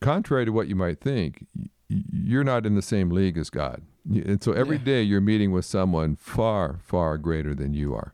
contrary 0.00 0.44
to 0.44 0.52
what 0.52 0.68
you 0.68 0.76
might 0.76 1.00
think, 1.00 1.46
you're 1.88 2.44
not 2.44 2.66
in 2.66 2.74
the 2.74 2.82
same 2.82 3.08
league 3.10 3.38
as 3.38 3.50
God. 3.50 3.82
And 4.10 4.42
so 4.42 4.52
every 4.52 4.76
Yeah. 4.76 4.84
day 4.84 5.02
you're 5.02 5.20
meeting 5.20 5.50
with 5.50 5.64
someone 5.64 6.14
far, 6.16 6.78
far 6.82 7.18
greater 7.18 7.54
than 7.54 7.72
you 7.74 7.94
are. 7.94 8.12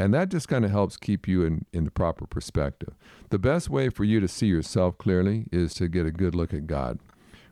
And 0.00 0.14
that 0.14 0.30
just 0.30 0.48
kind 0.48 0.64
of 0.64 0.70
helps 0.70 0.96
keep 0.96 1.28
you 1.28 1.44
in, 1.44 1.66
in 1.74 1.84
the 1.84 1.90
proper 1.90 2.26
perspective. 2.26 2.94
The 3.28 3.38
best 3.38 3.68
way 3.68 3.90
for 3.90 4.04
you 4.04 4.18
to 4.20 4.28
see 4.28 4.46
yourself 4.46 4.96
clearly 4.96 5.44
is 5.52 5.74
to 5.74 5.88
get 5.88 6.06
a 6.06 6.10
good 6.10 6.34
look 6.34 6.54
at 6.54 6.66
God. 6.66 7.00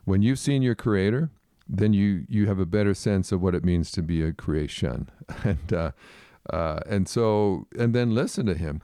When 0.03 0.23
you've 0.23 0.39
seen 0.39 0.63
your 0.63 0.73
Creator, 0.73 1.29
then 1.67 1.93
you, 1.93 2.25
you 2.27 2.47
have 2.47 2.57
a 2.57 2.65
better 2.65 2.95
sense 2.95 3.31
of 3.31 3.39
what 3.39 3.53
it 3.53 3.63
means 3.63 3.91
to 3.91 4.01
be 4.01 4.23
a 4.23 4.33
creation. 4.33 5.09
And, 5.43 5.71
uh, 5.71 5.91
uh, 6.49 6.79
and 6.87 7.07
so, 7.07 7.67
and 7.77 7.93
then 7.93 8.15
listen 8.15 8.47
to 8.47 8.55
Him. 8.55 8.81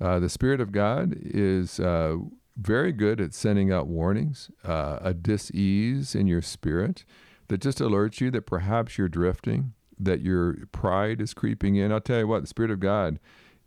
Uh, 0.00 0.18
the 0.18 0.30
Spirit 0.30 0.62
of 0.62 0.72
God 0.72 1.14
is 1.20 1.78
uh, 1.78 2.16
very 2.56 2.92
good 2.92 3.20
at 3.20 3.34
sending 3.34 3.70
out 3.70 3.88
warnings, 3.88 4.50
uh, 4.64 5.00
a 5.02 5.12
dis-ease 5.12 6.14
in 6.14 6.26
your 6.26 6.40
spirit 6.40 7.04
that 7.48 7.60
just 7.60 7.78
alerts 7.78 8.22
you 8.22 8.30
that 8.30 8.46
perhaps 8.46 8.96
you're 8.96 9.06
drifting, 9.06 9.74
that 10.04 10.20
your 10.20 10.56
pride 10.72 11.20
is 11.20 11.34
creeping 11.34 11.76
in. 11.76 11.92
I'll 11.92 12.00
tell 12.00 12.18
you 12.18 12.26
what, 12.26 12.40
the 12.42 12.46
Spirit 12.48 12.70
of 12.70 12.80
God 12.80 13.18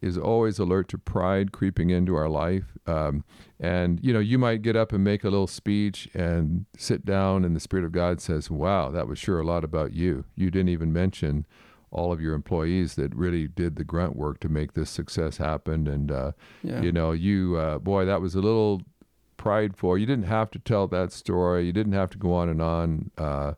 is 0.01 0.17
always 0.17 0.59
alert 0.59 0.87
to 0.89 0.97
pride 0.97 1.51
creeping 1.51 1.89
into 1.89 2.15
our 2.15 2.29
life. 2.29 2.77
Um, 2.85 3.23
and, 3.59 3.99
you 4.03 4.13
know, 4.13 4.19
you 4.19 4.37
might 4.37 4.61
get 4.61 4.75
up 4.75 4.91
and 4.91 5.03
make 5.03 5.23
a 5.23 5.29
little 5.29 5.47
speech 5.47 6.09
and 6.13 6.65
sit 6.77 7.05
down, 7.05 7.43
and 7.45 7.55
the 7.55 7.59
Spirit 7.59 7.85
of 7.85 7.91
God 7.91 8.21
says, 8.21 8.51
Wow, 8.51 8.91
that 8.91 9.07
was 9.07 9.17
sure 9.17 9.39
a 9.39 9.45
lot 9.45 9.63
about 9.63 9.93
you. 9.93 10.25
You 10.35 10.51
didn't 10.51 10.69
even 10.69 10.91
mention 10.93 11.45
all 11.91 12.11
of 12.11 12.19
your 12.21 12.33
employees 12.33 12.95
that 12.95 13.15
really 13.15 13.47
did 13.47 13.77
the 13.77 13.85
grunt 13.85 14.15
work 14.17 14.39
to 14.41 14.49
make 14.49 14.73
this 14.73 14.89
success 14.89 15.37
happen. 15.37 15.87
And, 15.87 16.11
uh, 16.11 16.31
Yeah. 16.61 16.81
you 16.81 16.91
know, 16.91 17.11
you, 17.13 17.55
uh, 17.55 17.79
boy, 17.79 18.05
that 18.05 18.21
was 18.21 18.35
a 18.35 18.41
little 18.41 18.81
prideful. 19.37 19.97
You 19.97 20.05
didn't 20.05 20.25
have 20.25 20.51
to 20.51 20.59
tell 20.59 20.87
that 20.87 21.11
story, 21.13 21.65
you 21.65 21.71
didn't 21.71 21.93
have 21.93 22.09
to 22.11 22.17
go 22.17 22.33
on 22.33 22.49
and 22.49 22.61
on. 22.61 23.11
Uh, 23.17 23.53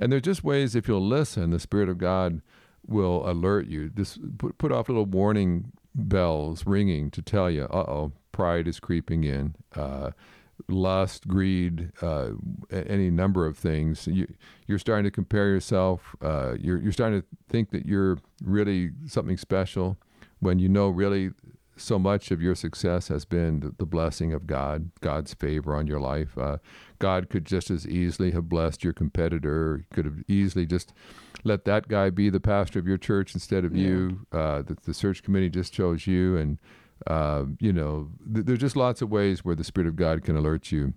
and 0.00 0.10
there's 0.10 0.22
just 0.22 0.42
ways, 0.42 0.74
if 0.74 0.88
you'll 0.88 1.06
listen, 1.06 1.50
the 1.50 1.60
Spirit 1.60 1.88
of 1.88 1.98
God 1.98 2.40
will 2.86 3.28
alert 3.30 3.66
you. 3.66 3.90
This 3.94 4.18
put, 4.38 4.58
put 4.58 4.72
off 4.72 4.88
little 4.88 5.04
warning 5.04 5.72
bells 5.94 6.66
ringing 6.66 7.10
to 7.10 7.22
tell 7.22 7.50
you, 7.50 7.64
uh 7.64 7.84
oh, 7.86 8.12
pride 8.32 8.66
is 8.66 8.80
creeping 8.80 9.24
in. 9.24 9.54
Uh, 9.76 10.10
lust, 10.68 11.26
greed, 11.26 11.90
uh, 12.02 12.30
any 12.70 13.10
number 13.10 13.46
of 13.46 13.56
things. 13.56 14.06
You, 14.06 14.26
you're 14.66 14.78
starting 14.78 15.04
to 15.04 15.10
compare 15.10 15.48
yourself. 15.48 16.14
Uh, 16.20 16.54
you're, 16.58 16.78
you're 16.78 16.92
starting 16.92 17.22
to 17.22 17.26
think 17.48 17.70
that 17.70 17.86
you're 17.86 18.18
really 18.42 18.90
something 19.06 19.36
special 19.36 19.96
when 20.40 20.58
you 20.58 20.68
know 20.68 20.88
really 20.88 21.30
so 21.80 21.98
much 21.98 22.30
of 22.30 22.40
your 22.42 22.54
success 22.54 23.08
has 23.08 23.24
been 23.24 23.74
the, 23.78 23.86
blessing 23.86 24.32
of 24.32 24.46
God, 24.46 24.90
God's 25.00 25.34
favor 25.34 25.74
on 25.74 25.86
your 25.86 26.00
life. 26.00 26.36
Uh, 26.38 26.58
God 26.98 27.30
could 27.30 27.44
just 27.44 27.70
as 27.70 27.86
easily 27.86 28.30
have 28.32 28.48
blessed 28.48 28.84
your 28.84 28.92
competitor. 28.92 29.84
Could 29.92 30.04
have 30.04 30.22
easily 30.28 30.66
just 30.66 30.92
let 31.44 31.64
that 31.64 31.88
guy 31.88 32.10
be 32.10 32.28
the 32.30 32.40
pastor 32.40 32.78
of 32.78 32.86
your 32.86 32.98
church 32.98 33.34
instead 33.34 33.64
of 33.64 33.74
Yeah. 33.74 33.86
you. 33.88 34.26
Uh, 34.30 34.62
the, 34.62 34.76
the 34.84 34.94
search 34.94 35.22
committee 35.22 35.48
just 35.48 35.72
chose 35.72 36.06
you, 36.06 36.36
and 36.36 36.58
uh, 37.06 37.44
you 37.60 37.72
know, 37.72 38.10
th- 38.32 38.44
there's 38.46 38.58
just 38.58 38.76
lots 38.76 39.00
of 39.02 39.10
ways 39.10 39.44
where 39.44 39.54
the 39.54 39.64
Spirit 39.64 39.88
of 39.88 39.96
God 39.96 40.22
can 40.22 40.36
alert 40.36 40.70
you. 40.70 40.92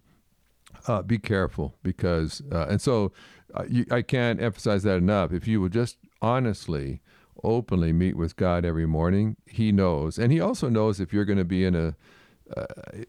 Uh, 0.88 1.02
be 1.02 1.18
careful 1.18 1.76
because, 1.82 2.42
uh, 2.52 2.66
and 2.70 2.82
so 2.82 3.14
uh, 3.54 3.64
you, 3.70 3.86
I 3.90 4.02
can't 4.02 4.42
emphasize 4.42 4.84
that 4.84 4.98
enough. 4.98 5.32
If 5.32 5.48
you 5.48 5.62
will 5.62 5.70
just 5.70 5.98
honestly, 6.22 7.00
openly 7.44 7.94
meet 7.94 8.16
with 8.16 8.36
God 8.36 8.66
every 8.66 8.86
morning, 8.86 9.36
He 9.46 9.72
knows, 9.72 10.18
and 10.18 10.32
He 10.32 10.40
also 10.40 10.70
knows 10.70 11.00
if 11.00 11.12
you're 11.14 11.26
going 11.26 11.38
to 11.40 11.46
be 11.46 11.66
in 11.66 11.76
a 11.76 11.96
uh, 12.56 12.66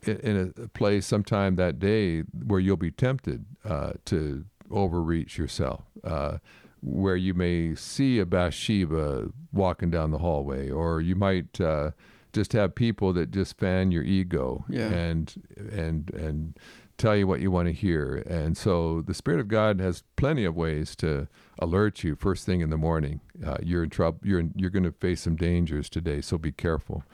in 0.07 0.53
a 0.57 0.69
place 0.69 1.07
sometime 1.07 1.57
that 1.57 1.79
day 1.79 2.21
where 2.47 2.61
you'll 2.61 2.77
be 2.77 2.91
tempted 2.93 3.45
uh, 3.65 3.93
to 4.07 4.45
overreach 4.71 5.37
yourself, 5.37 5.83
uh, 6.05 6.39
where 6.81 7.17
you 7.17 7.35
may 7.35 7.75
see 7.75 8.19
a 8.21 8.25
Bathsheba 8.27 9.29
walking 9.53 9.91
down 9.91 10.13
the 10.13 10.19
hallway, 10.19 10.71
or 10.71 11.01
you 11.01 11.17
might 11.17 11.61
uh, 11.61 11.91
just 12.33 12.53
have 12.53 12.75
people 12.75 13.13
that 13.13 13.31
just 13.33 13.59
fan 13.59 13.91
your 13.91 14.05
ego 14.05 14.65
Yeah. 14.69 14.89
and 14.89 15.35
and 15.57 16.11
and 16.15 16.57
tell 16.97 17.17
you 17.17 17.27
what 17.27 17.41
you 17.41 17.51
want 17.51 17.67
to 17.67 17.73
hear. 17.75 18.23
And 18.29 18.57
so 18.57 19.03
the 19.03 19.15
Spirit 19.15 19.41
of 19.41 19.49
God 19.49 19.81
has 19.81 20.05
plenty 20.17 20.45
of 20.45 20.55
ways 20.55 20.95
to 20.97 21.27
alert 21.59 22.03
you 22.05 22.15
first 22.15 22.47
thing 22.47 22.61
in 22.61 22.71
the 22.71 22.77
morning. 22.77 23.21
Uh, 23.45 23.59
you're 23.63 23.85
in 23.85 23.91
trouble. 23.91 24.21
You're 24.23 24.41
in, 24.41 24.53
you're 24.57 24.71
going 24.71 24.85
to 24.85 24.93
face 24.93 25.23
some 25.23 25.37
dangers 25.37 25.89
today, 25.89 26.21
so 26.21 26.39
be 26.39 26.53
careful. 26.53 27.05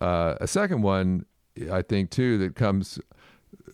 Uh, 0.00 0.34
a 0.40 0.46
second 0.46 0.82
one, 0.82 1.26
I 1.70 1.82
think 1.82 2.10
too, 2.10 2.38
that 2.38 2.54
comes 2.54 2.98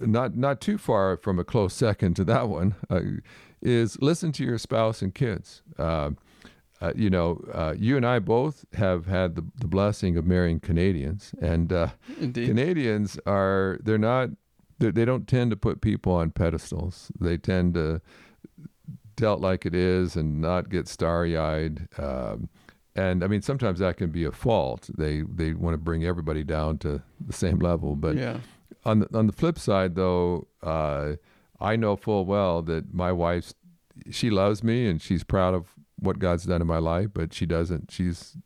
not 0.01 0.37
not 0.37 0.61
too 0.61 0.79
far 0.79 1.17
from 1.17 1.39
a 1.39 1.45
close 1.45 1.75
second 1.75 2.15
to 2.17 2.25
that 2.25 2.49
one, 2.49 2.75
uh, 2.91 3.01
is 3.63 4.01
listen 4.01 4.33
to 4.33 4.45
your 4.45 4.59
spouse 4.59 5.03
and 5.03 5.15
kids. 5.15 5.63
Uh, 5.79 6.11
uh, 6.83 6.93
you 6.97 7.11
know, 7.11 7.45
uh, 7.53 7.75
you 7.77 7.97
and 7.97 8.07
I 8.07 8.21
both 8.21 8.65
have 8.73 9.07
had 9.07 9.35
the, 9.35 9.45
the 9.57 9.67
blessing 9.69 10.17
of 10.17 10.27
marrying 10.27 10.61
Canadians, 10.61 11.35
and 11.41 11.73
uh, 11.73 11.89
Canadians 12.19 13.19
are 13.27 13.79
they're 13.83 13.99
not 13.99 14.31
they're, 14.79 14.93
they 14.93 15.05
don't 15.05 15.29
tend 15.29 15.51
to 15.51 15.57
put 15.57 15.81
people 15.81 16.15
on 16.15 16.31
pedestals. 16.31 17.13
They 17.21 17.37
tend 17.37 17.75
to 17.75 18.01
tell 19.21 19.35
it 19.35 19.41
like 19.41 19.67
it 19.67 19.75
is 19.75 20.17
and 20.17 20.41
not 20.41 20.71
get 20.71 20.89
starry 20.89 21.37
eyed. 21.37 21.89
Um, 21.99 22.49
and 22.97 23.23
I 23.23 23.29
mean, 23.29 23.43
sometimes 23.43 23.79
that 23.79 23.97
can 23.97 24.11
be 24.11 24.25
a 24.25 24.33
fault. 24.33 24.91
They 24.97 25.23
they 25.23 25.53
want 25.53 25.75
to 25.75 25.79
bring 25.79 26.05
everybody 26.05 26.43
down 26.43 26.79
to 26.79 27.03
the 27.25 27.33
same 27.33 27.59
level. 27.59 27.95
But 27.97 28.17
yeah. 28.17 28.39
on 28.85 29.01
the, 29.01 29.19
on 29.19 29.27
the 29.27 29.33
flip 29.33 29.59
side, 29.59 29.95
though, 29.95 30.49
uh, 30.63 31.13
I 31.61 31.77
know 31.77 31.97
full 31.97 32.25
well 32.25 32.63
that 32.63 32.93
my 32.93 33.13
wife's 33.13 33.55
she 34.11 34.31
loves 34.31 34.65
me 34.65 34.89
and 34.89 35.01
she's 35.01 35.25
proud 35.25 35.55
of 35.55 35.75
what 35.97 36.19
God's 36.19 36.45
done 36.45 36.63
in 36.63 36.67
my 36.67 36.79
life, 36.79 37.09
but 37.13 37.35
she 37.35 37.47
doesn't. 37.47 37.91
She's 37.91 38.37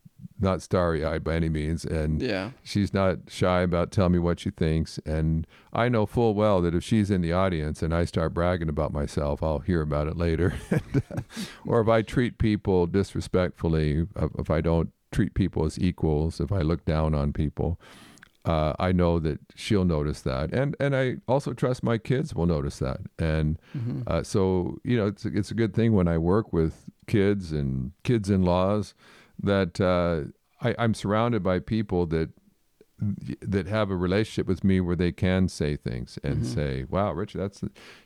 not 0.41 0.63
starry 0.63 1.05
eyed 1.05 1.23
by 1.25 1.35
any 1.35 1.49
means, 1.49 1.85
and 1.85 2.21
Yeah. 2.23 2.51
she's 2.63 2.93
not 2.95 3.19
shy 3.29 3.63
about 3.63 3.91
telling 3.93 4.13
me 4.13 4.19
what 4.19 4.41
she 4.41 4.51
thinks. 4.51 4.99
And 5.07 5.47
I 5.73 5.89
know 5.89 6.07
full 6.07 6.35
well 6.35 6.61
that 6.63 6.75
if 6.75 6.83
she's 6.85 7.11
in 7.11 7.21
the 7.21 7.33
audience 7.33 7.83
and 7.83 7.95
I 7.95 8.05
start 8.05 8.35
bragging 8.35 8.69
about 8.69 8.93
myself, 8.93 9.43
I'll 9.43 9.61
hear 9.61 9.81
about 9.83 10.09
it 10.09 10.17
later. 10.17 10.55
Uh, 10.95 11.23
or 11.67 11.81
if 11.81 11.89
I 11.89 12.03
treat 12.03 12.39
people 12.39 12.87
disrespectfully, 12.87 14.07
if 14.17 14.31
if 14.39 14.51
I 14.51 14.61
don't 14.61 14.91
treat 15.13 15.35
people 15.35 15.65
as 15.65 15.79
equals, 15.79 16.41
if 16.41 16.53
I 16.53 16.61
look 16.61 16.85
down 16.85 17.15
on 17.15 17.33
people, 17.33 17.81
uh, 18.45 18.75
I 18.79 18.93
know 18.93 19.19
that 19.21 19.39
she'll 19.55 19.85
notice 19.85 20.21
that, 20.23 20.53
and 20.53 20.77
and 20.79 20.95
I 20.95 21.17
also 21.27 21.53
trust 21.53 21.83
my 21.83 21.99
kids 21.99 22.35
will 22.35 22.47
notice 22.47 22.79
that, 22.79 23.01
and 23.19 23.59
Mm-hmm. 23.77 24.03
uh, 24.07 24.23
so 24.23 24.79
you 24.85 24.97
know 24.97 25.07
it's 25.07 25.25
it's 25.25 25.51
a 25.51 25.55
good 25.55 25.75
thing 25.75 25.93
when 25.95 26.09
I 26.09 26.19
work 26.19 26.53
with 26.53 26.85
kids 27.07 27.53
and 27.53 27.93
kids 28.03 28.29
in 28.31 28.43
laws 28.43 28.95
that 29.43 29.81
uh, 29.81 30.31
I, 30.67 30.75
I'm 30.79 30.95
surrounded 30.95 31.43
by 31.43 31.59
people 31.61 32.07
that 32.07 32.31
that 33.41 33.67
have 33.67 33.91
a 33.91 33.97
relationship 33.97 34.47
with 34.47 34.63
me 34.63 34.81
where 34.81 34.97
they 34.97 35.11
can 35.13 35.49
say 35.49 35.77
things 35.77 36.19
and 36.23 36.43
Mhm. 36.43 36.45
say, 36.47 36.85
"Wow, 36.89 37.13
Richard, 37.13 37.39
that's 37.39 37.63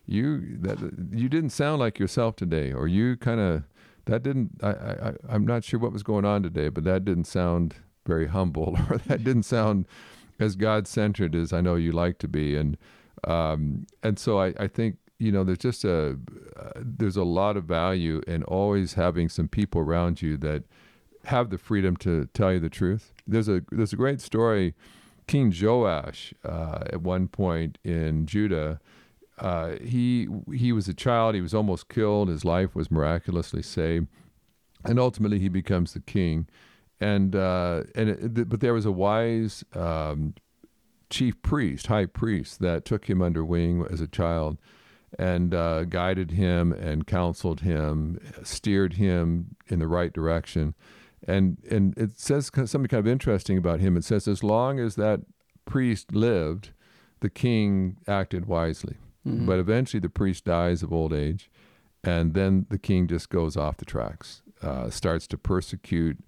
you 0.07 0.57
that 0.61 0.79
you 1.13 1.29
didn't 1.29 1.51
sound 1.51 1.79
like 1.81 1.99
yourself 1.99 2.37
today," 2.37 2.73
or 2.73 2.89
you 2.89 3.17
kind 3.17 3.39
of 3.41 3.65
that 4.07 4.23
didn't. 4.23 4.53
I, 4.63 4.71
I 4.71 5.13
I'm 5.29 5.47
not 5.47 5.63
sure 5.65 5.79
what 5.79 5.93
was 5.93 6.03
going 6.03 6.25
on 6.25 6.43
today, 6.43 6.69
but 6.71 6.85
that 6.85 7.05
didn't 7.05 7.25
sound 7.27 7.77
very 8.07 8.29
humble, 8.29 8.79
or 8.91 8.97
that 8.99 9.23
didn't 9.23 9.43
sound 9.45 9.87
as 10.41 10.57
God 10.57 10.89
centered 10.89 11.35
as 11.35 11.53
I 11.53 11.61
know 11.61 11.75
you 11.75 11.93
like 11.93 12.19
to 12.21 12.29
be, 12.29 12.57
and 12.57 12.77
um, 13.25 13.87
and 14.03 14.19
so 14.19 14.41
I, 14.41 14.55
I 14.59 14.69
think 14.69 14.97
you 15.19 15.31
know 15.31 15.45
there's 15.45 15.59
just 15.59 15.85
a 15.85 16.19
uh, 16.59 16.71
there's 16.77 17.17
a 17.19 17.25
lot 17.25 17.57
of 17.59 17.65
value 17.65 18.23
in 18.27 18.43
always 18.45 18.95
having 18.95 19.29
some 19.29 19.49
people 19.49 19.83
around 19.83 20.23
you 20.23 20.39
that 20.39 20.65
have 21.25 21.51
the 21.51 21.59
freedom 21.59 21.97
to 21.99 22.27
tell 22.33 22.53
you 22.53 22.61
the 22.61 22.71
truth. 22.71 23.13
There's 23.27 23.49
a 23.49 23.63
there's 23.71 23.93
a 23.93 23.97
great 23.97 24.21
story. 24.21 24.75
King 25.27 25.53
Joash 25.55 26.33
uh, 26.45 26.85
at 26.87 27.03
one 27.03 27.29
point 27.29 27.79
in 27.85 28.27
Judah, 28.27 28.81
uh, 29.39 29.77
he 29.83 30.29
he 30.55 30.73
was 30.73 30.89
a 30.89 30.95
child. 30.95 31.35
He 31.35 31.41
was 31.41 31.55
almost 31.55 31.89
killed. 31.89 32.29
His 32.29 32.45
life 32.45 32.75
was 32.75 32.91
miraculously 32.91 33.63
saved, 33.63 34.09
and 34.85 34.99
ultimately 34.99 35.39
he 35.39 35.49
becomes 35.49 35.93
the 35.93 36.01
king. 36.01 36.49
And 37.01 37.37
uh, 37.37 37.85
and 37.95 38.09
it, 38.09 38.49
but 38.49 38.61
there 38.61 38.75
was 38.75 38.87
a 38.87 38.93
wise 38.93 39.65
um, 39.75 40.35
chief 41.11 41.41
priest, 41.43 41.87
high 41.87 42.07
priest, 42.07 42.61
that 42.61 42.85
took 42.85 43.09
him 43.09 43.23
under 43.23 43.45
wing 43.45 43.87
as 43.91 44.01
a 44.01 44.09
child 44.09 44.59
and 45.19 45.55
uh, 45.55 45.85
guided 45.85 46.33
him 46.33 46.73
and 46.73 47.07
counseled 47.07 47.61
him, 47.61 48.19
steered 48.43 48.95
him 48.95 49.57
in 49.69 49.79
the 49.79 49.87
right 49.87 50.13
direction. 50.13 50.75
And 51.27 51.59
and 51.71 51.97
it 51.99 52.19
says 52.19 52.51
something 52.55 52.87
kind 52.87 53.01
of 53.01 53.07
interesting 53.07 53.59
about 53.59 53.81
him. 53.81 53.97
It 53.97 54.05
says 54.05 54.29
as 54.29 54.43
long 54.43 54.79
as 54.79 54.95
that 54.97 55.21
priest 55.65 56.15
lived, 56.15 56.71
the 57.21 57.31
king 57.31 57.97
acted 58.07 58.47
wisely. 58.47 58.97
Mhm. 59.27 59.47
But 59.47 59.59
eventually, 59.59 60.01
the 60.01 60.09
priest 60.09 60.45
dies 60.45 60.83
of 60.83 60.93
old 60.93 61.13
age, 61.13 61.51
and 62.05 62.35
then 62.35 62.67
the 62.71 62.79
king 62.79 63.07
just 63.07 63.29
goes 63.31 63.57
off 63.57 63.77
the 63.77 63.85
tracks, 63.85 64.43
uh, 64.63 64.91
starts 64.91 65.27
to 65.29 65.39
persecute 65.39 66.19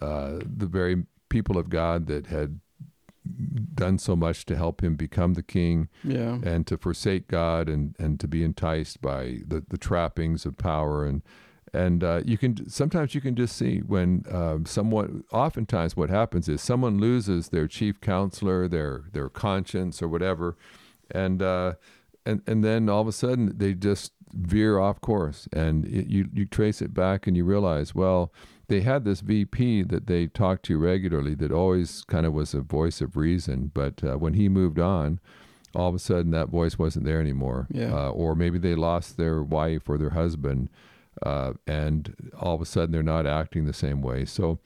uh, 0.00 0.38
the 0.40 0.66
very 0.66 1.06
people 1.28 1.56
of 1.58 1.70
God 1.70 2.06
that 2.06 2.26
had 2.26 2.60
done 3.74 3.98
so 3.98 4.14
much 4.14 4.44
to 4.46 4.56
help 4.56 4.82
him 4.82 4.94
become 4.94 5.34
the 5.34 5.42
king 5.42 5.88
yeah. 6.04 6.38
and 6.44 6.66
to 6.66 6.76
forsake 6.76 7.28
God 7.28 7.68
and, 7.68 7.96
and 7.98 8.20
to 8.20 8.28
be 8.28 8.44
enticed 8.44 9.00
by 9.00 9.40
the, 9.46 9.64
the 9.68 9.78
trappings 9.78 10.46
of 10.46 10.56
power 10.56 11.04
and 11.04 11.22
and 11.76 12.02
uh, 12.02 12.22
you 12.24 12.38
can 12.38 12.68
sometimes 12.68 13.14
you 13.14 13.20
can 13.20 13.36
just 13.36 13.56
see 13.56 13.78
when 13.80 14.24
um, 14.30 14.64
someone 14.64 15.24
oftentimes 15.30 15.96
what 15.96 16.08
happens 16.08 16.48
is 16.48 16.62
someone 16.62 16.98
loses 16.98 17.50
their 17.50 17.66
chief 17.66 18.00
counselor 18.00 18.66
their 18.66 19.04
their 19.12 19.28
conscience 19.28 20.00
or 20.00 20.08
whatever 20.08 20.56
and 21.10 21.42
uh, 21.42 21.74
and 22.24 22.42
and 22.46 22.64
then 22.64 22.88
all 22.88 23.02
of 23.02 23.08
a 23.08 23.12
sudden 23.12 23.52
they 23.56 23.74
just 23.74 24.12
veer 24.32 24.78
off 24.78 25.00
course 25.00 25.48
and 25.52 25.84
it, 25.86 26.06
you 26.06 26.28
you 26.32 26.46
trace 26.46 26.80
it 26.80 26.94
back 26.94 27.26
and 27.26 27.36
you 27.36 27.44
realize 27.44 27.94
well 27.94 28.32
they 28.68 28.80
had 28.80 29.04
this 29.04 29.20
VP 29.20 29.84
that 29.84 30.08
they 30.08 30.26
talked 30.26 30.64
to 30.64 30.78
regularly 30.78 31.34
that 31.34 31.52
always 31.52 32.02
kind 32.04 32.26
of 32.26 32.32
was 32.32 32.54
a 32.54 32.60
voice 32.60 33.00
of 33.00 33.16
reason 33.16 33.70
but 33.74 34.02
uh, 34.02 34.16
when 34.16 34.34
he 34.34 34.48
moved 34.48 34.78
on 34.78 35.20
all 35.74 35.88
of 35.90 35.94
a 35.94 35.98
sudden 35.98 36.30
that 36.30 36.48
voice 36.48 36.78
wasn't 36.78 37.04
there 37.04 37.20
anymore. 37.20 37.66
Yeah. 37.70 37.92
Uh, 37.92 38.08
or 38.10 38.34
maybe 38.34 38.58
they 38.58 38.74
lost 38.74 39.18
their 39.18 39.42
wife 39.42 39.88
or 39.88 39.98
their 39.98 40.10
husband, 40.10 40.70
uh, 41.22 41.54
and 41.66 42.32
all 42.38 42.54
of 42.54 42.60
a 42.60 42.66
sudden 42.66 42.92
they're 42.92 43.02
not 43.02 43.26
acting 43.26 43.66
the 43.66 43.72
same 43.72 44.02
way. 44.02 44.24
So, 44.24 44.58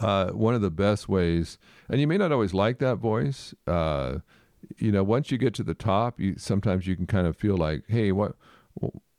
uh, 0.00 0.30
one 0.30 0.54
of 0.54 0.60
the 0.60 0.70
best 0.70 1.08
ways, 1.08 1.58
and 1.88 2.00
you 2.00 2.06
may 2.06 2.18
not 2.18 2.32
always 2.32 2.54
like 2.54 2.78
that 2.78 2.96
voice. 2.96 3.54
Uh, 3.66 4.18
you 4.76 4.92
know, 4.92 5.02
once 5.02 5.30
you 5.30 5.38
get 5.38 5.54
to 5.54 5.62
the 5.62 5.74
top, 5.74 6.20
you 6.20 6.34
sometimes 6.36 6.86
you 6.86 6.96
can 6.96 7.06
kind 7.06 7.26
of 7.26 7.36
feel 7.36 7.56
like, 7.56 7.84
hey, 7.88 8.12
what, 8.12 8.34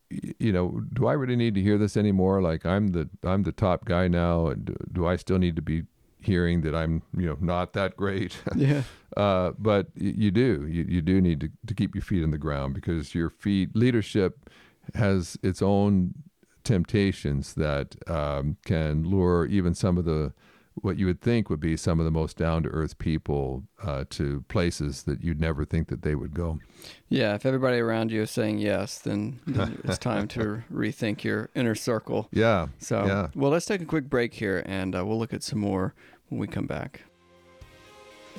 you 0.10 0.51
know, 0.51 0.82
do 0.94 1.08
I 1.08 1.13
really 1.13 1.36
need 1.36 1.56
to 1.56 1.62
hear 1.62 1.77
this 1.77 1.96
anymore? 1.98 2.41
Like 2.41 2.65
I'm 2.65 2.89
the 2.89 3.10
I'm 3.24 3.44
the 3.44 3.51
top 3.51 3.86
guy 3.86 4.08
now, 4.08 4.48
and 4.48 4.65
do, 4.65 4.75
do 4.91 5.08
I 5.08 5.15
still 5.15 5.38
need 5.38 5.56
to 5.56 5.62
be 5.62 5.84
hearing 6.22 6.62
that 6.62 6.75
I'm 6.75 7.01
you 7.18 7.27
know 7.27 7.38
not 7.39 7.74
that 7.74 7.96
great? 7.98 8.38
Yeah. 8.56 8.84
Uh, 9.18 9.51
but 9.58 9.88
you 9.96 10.32
do. 10.32 10.68
You, 10.70 10.86
you 10.88 11.01
do 11.01 11.20
need 11.20 11.41
to, 11.41 11.50
to 11.68 11.74
keep 11.74 11.96
your 11.96 12.03
feet 12.03 12.24
on 12.24 12.32
the 12.32 12.38
ground 12.38 12.74
because 12.74 13.15
your 13.15 13.29
feet 13.29 13.75
leadership 13.75 14.50
has 14.94 15.38
its 15.41 15.62
own 15.62 16.13
temptations 16.63 17.54
that 17.56 17.96
um, 18.10 18.58
can 18.66 19.04
lure 19.04 19.46
even 19.46 19.74
some 19.74 19.98
of 19.98 20.06
the 20.06 20.34
what 20.82 20.98
you 20.98 21.06
would 21.06 21.20
think 21.20 21.50
would 21.50 21.60
be 21.60 21.75
some 21.75 22.00
of 22.00 22.06
the 22.06 22.12
most 22.12 22.38
down 22.38 22.63
to 22.63 22.70
earth 22.70 22.98
people 23.00 23.63
uh, 23.84 24.06
to 24.10 24.46
places 24.48 25.04
that 25.04 25.22
you'd 25.22 25.42
never 25.42 25.66
think 25.66 25.89
that 25.89 26.04
they 26.04 26.16
would 26.16 26.34
go. 26.34 26.58
Yeah, 27.10 27.36
if 27.36 27.46
everybody 27.46 27.80
around 27.80 28.12
you 28.12 28.22
is 28.22 28.32
saying 28.32 28.60
yes, 28.60 28.98
then, 29.00 29.42
then 29.46 29.82
it's 29.84 29.98
time 29.98 30.28
to 30.30 30.63
rethink 30.72 31.24
your 31.25 31.50
inner 31.54 31.75
circle. 31.75 32.30
Yeah. 32.32 32.68
So, 32.78 33.06
Yeah. 33.06 33.28
well, 33.36 33.51
let's 33.51 33.66
take 33.66 33.82
a 33.82 33.86
quick 33.86 34.10
break 34.10 34.34
here 34.36 34.63
and 34.66 34.96
uh, 34.96 35.06
we'll 35.06 35.20
look 35.20 35.34
at 35.34 35.44
some 35.44 35.60
more 35.60 35.94
when 36.30 36.39
we 36.39 36.48
come 36.48 36.66
back. 36.66 37.01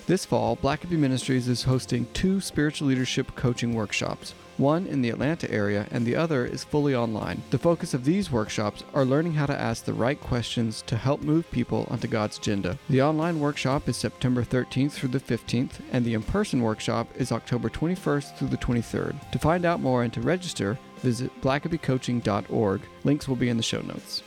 This 0.06 0.24
fall, 0.24 0.56
Blackaby 0.56 0.98
Ministries 0.98 1.46
is 1.46 1.62
hosting 1.62 2.06
two 2.12 2.40
spiritual 2.40 2.88
leadership 2.88 3.34
coaching 3.36 3.74
workshops. 3.74 4.34
One 4.56 4.86
in 4.88 5.00
the 5.00 5.10
Atlanta 5.10 5.50
area 5.50 5.86
and 5.90 6.04
the 6.04 6.16
other 6.16 6.44
is 6.44 6.64
fully 6.64 6.94
online. 6.94 7.42
The 7.50 7.58
focus 7.58 7.94
of 7.94 8.04
these 8.04 8.30
workshops 8.30 8.84
are 8.92 9.04
learning 9.04 9.32
how 9.32 9.46
to 9.46 9.58
ask 9.58 9.84
the 9.84 9.94
right 9.94 10.20
questions 10.20 10.82
to 10.88 10.96
help 10.96 11.22
move 11.22 11.50
people 11.50 11.86
onto 11.90 12.08
God's 12.08 12.36
agenda. 12.36 12.76
The 12.90 13.00
online 13.00 13.40
workshop 13.40 13.88
is 13.88 13.96
September 13.96 14.44
13th 14.44 14.92
through 14.92 15.10
the 15.10 15.20
15th, 15.20 15.80
and 15.92 16.04
the 16.04 16.14
in 16.14 16.22
person 16.22 16.60
workshop 16.60 17.08
is 17.16 17.32
October 17.32 17.70
21st 17.70 18.36
through 18.36 18.48
the 18.48 18.58
23rd. 18.58 19.30
To 19.30 19.38
find 19.38 19.64
out 19.64 19.80
more 19.80 20.02
and 20.02 20.12
to 20.12 20.20
register, 20.20 20.78
visit 20.98 21.30
blackabycoaching.org. 21.40 22.80
Links 23.04 23.28
will 23.28 23.36
be 23.36 23.48
in 23.48 23.56
the 23.56 23.62
show 23.62 23.80
notes. 23.80 24.22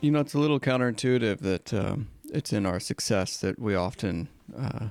You 0.00 0.12
know, 0.12 0.20
it's 0.20 0.34
a 0.34 0.38
little 0.38 0.60
counterintuitive 0.60 1.40
that 1.40 1.74
um, 1.74 2.08
it's 2.34 2.52
in 2.52 2.66
our 2.66 2.80
success 2.80 3.36
that 3.38 3.58
we 3.58 3.74
often 3.74 4.28
uh, 4.58 4.88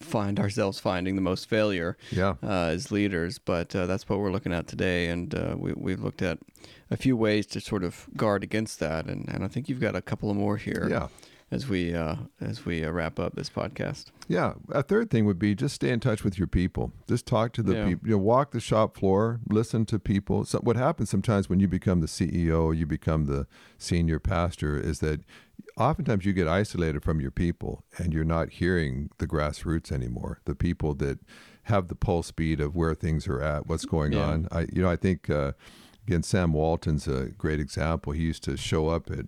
find 0.00 0.38
ourselves 0.38 0.78
finding 0.80 1.14
the 1.16 1.22
most 1.22 1.48
failure 1.48 1.96
Yeah. 2.10 2.34
uh, 2.42 2.70
as 2.76 2.90
leaders, 2.90 3.38
but 3.38 3.74
uh, 3.74 3.86
that's 3.86 4.08
what 4.08 4.18
we're 4.18 4.32
looking 4.32 4.52
at 4.52 4.66
today. 4.66 5.08
And 5.08 5.34
uh, 5.34 5.54
we, 5.58 5.72
we've 5.72 6.00
looked 6.00 6.22
at 6.22 6.38
a 6.90 6.96
few 6.96 7.16
ways 7.16 7.46
to 7.46 7.60
sort 7.60 7.82
of 7.84 8.06
guard 8.16 8.42
against 8.44 8.80
that. 8.80 9.06
And, 9.06 9.28
and 9.28 9.44
I 9.44 9.48
think 9.48 9.68
you've 9.68 9.80
got 9.80 9.96
a 9.96 10.02
couple 10.02 10.30
of 10.30 10.36
more 10.36 10.56
here 10.58 10.86
Yeah. 10.90 11.08
As 11.50 11.68
we, 11.68 11.94
uh, 11.94 12.16
as 12.40 12.64
we 12.66 12.84
uh, 12.84 12.90
wrap 12.90 13.18
up 13.20 13.34
this 13.36 13.48
podcast. 13.48 14.06
Yeah. 14.26 14.54
A 14.70 14.82
third 14.82 15.10
thing 15.10 15.26
would 15.26 15.38
be 15.38 15.54
just 15.54 15.76
stay 15.76 15.90
in 15.90 16.00
touch 16.00 16.24
with 16.24 16.38
your 16.38 16.48
people. 16.48 16.92
Just 17.08 17.24
talk 17.26 17.52
to 17.52 17.62
the 17.62 17.74
Yeah. 17.74 17.86
people. 17.86 18.08
You 18.08 18.14
know, 18.16 18.22
walk 18.22 18.50
the 18.50 18.60
shop 18.60 18.96
floor, 18.96 19.40
listen 19.48 19.86
to 19.86 19.98
people. 20.00 20.44
So 20.44 20.58
what 20.58 20.76
happens 20.76 21.08
sometimes 21.10 21.48
when 21.48 21.60
you 21.60 21.68
become 21.68 22.00
the 22.00 22.08
CEO, 22.08 22.76
you 22.76 22.84
become 22.86 23.26
the 23.26 23.46
senior 23.78 24.18
pastor, 24.18 24.76
is 24.76 24.98
that 25.00 25.20
oftentimes 25.76 26.24
you 26.24 26.32
get 26.32 26.48
isolated 26.48 27.02
from 27.04 27.20
your 27.20 27.30
people 27.30 27.84
and 27.98 28.12
you're 28.12 28.24
not 28.24 28.50
hearing 28.50 29.10
the 29.18 29.26
grassroots 29.26 29.92
anymore. 29.92 30.40
The 30.46 30.54
people 30.56 30.94
that 30.94 31.20
have 31.64 31.88
the 31.88 31.94
pulse 31.94 32.32
beat 32.32 32.60
of 32.60 32.74
where 32.74 32.94
things 32.94 33.28
are 33.28 33.40
at, 33.40 33.66
what's 33.66 33.84
going 33.86 34.12
Yeah. 34.12 34.26
on. 34.26 34.48
I, 34.50 34.62
you 34.72 34.82
know, 34.82 34.90
I 34.90 34.96
think 34.96 35.30
uh, 35.30 35.52
again, 36.06 36.22
Sam 36.24 36.52
Walton's 36.52 37.06
a 37.06 37.26
great 37.38 37.60
example. 37.60 38.12
He 38.12 38.22
used 38.22 38.42
to 38.44 38.56
show 38.56 38.88
up 38.88 39.10
at 39.10 39.26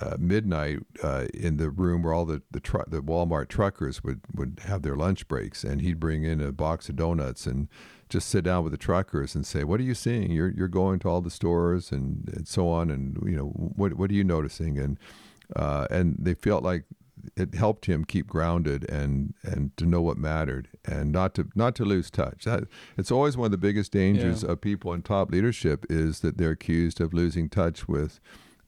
uh, 0.00 0.16
midnight 0.18 0.78
uh, 1.02 1.26
in 1.34 1.56
the 1.56 1.70
room 1.70 2.02
where 2.02 2.12
all 2.12 2.24
the 2.24 2.42
the, 2.50 2.60
tru- 2.60 2.84
the 2.88 3.00
Walmart 3.00 3.48
truckers 3.48 4.02
would, 4.04 4.20
would 4.34 4.60
have 4.64 4.82
their 4.82 4.96
lunch 4.96 5.26
breaks, 5.28 5.64
and 5.64 5.80
he'd 5.80 6.00
bring 6.00 6.24
in 6.24 6.40
a 6.40 6.52
box 6.52 6.88
of 6.88 6.96
donuts 6.96 7.46
and 7.46 7.68
just 8.08 8.28
sit 8.28 8.44
down 8.44 8.62
with 8.62 8.72
the 8.72 8.78
truckers 8.78 9.34
and 9.34 9.46
say, 9.46 9.64
"What 9.64 9.80
are 9.80 9.84
you 9.84 9.94
seeing? 9.94 10.30
You're 10.30 10.50
you're 10.50 10.68
going 10.68 10.98
to 11.00 11.08
all 11.08 11.20
the 11.20 11.30
stores 11.30 11.90
and, 11.92 12.28
and 12.34 12.46
so 12.46 12.68
on, 12.68 12.90
and 12.90 13.18
you 13.24 13.36
know 13.36 13.46
what 13.48 13.94
what 13.94 14.10
are 14.10 14.14
you 14.14 14.24
noticing?" 14.24 14.78
And 14.78 14.98
uh, 15.56 15.86
and 15.90 16.16
they 16.18 16.34
felt 16.34 16.62
like 16.62 16.84
it 17.36 17.54
helped 17.54 17.86
him 17.86 18.04
keep 18.04 18.26
grounded 18.26 18.88
and 18.90 19.32
and 19.42 19.74
to 19.78 19.86
know 19.86 20.02
what 20.02 20.18
mattered 20.18 20.68
and 20.84 21.10
not 21.10 21.34
to 21.34 21.48
not 21.54 21.74
to 21.76 21.84
lose 21.84 22.10
touch. 22.10 22.44
That, 22.44 22.64
it's 22.98 23.10
always 23.10 23.36
one 23.36 23.46
of 23.46 23.52
the 23.52 23.58
biggest 23.58 23.92
dangers 23.92 24.42
Yeah. 24.42 24.50
of 24.52 24.60
people 24.60 24.92
in 24.92 25.02
top 25.02 25.30
leadership 25.30 25.86
is 25.88 26.20
that 26.20 26.36
they're 26.36 26.50
accused 26.50 27.00
of 27.00 27.14
losing 27.14 27.48
touch 27.48 27.88
with 27.88 28.20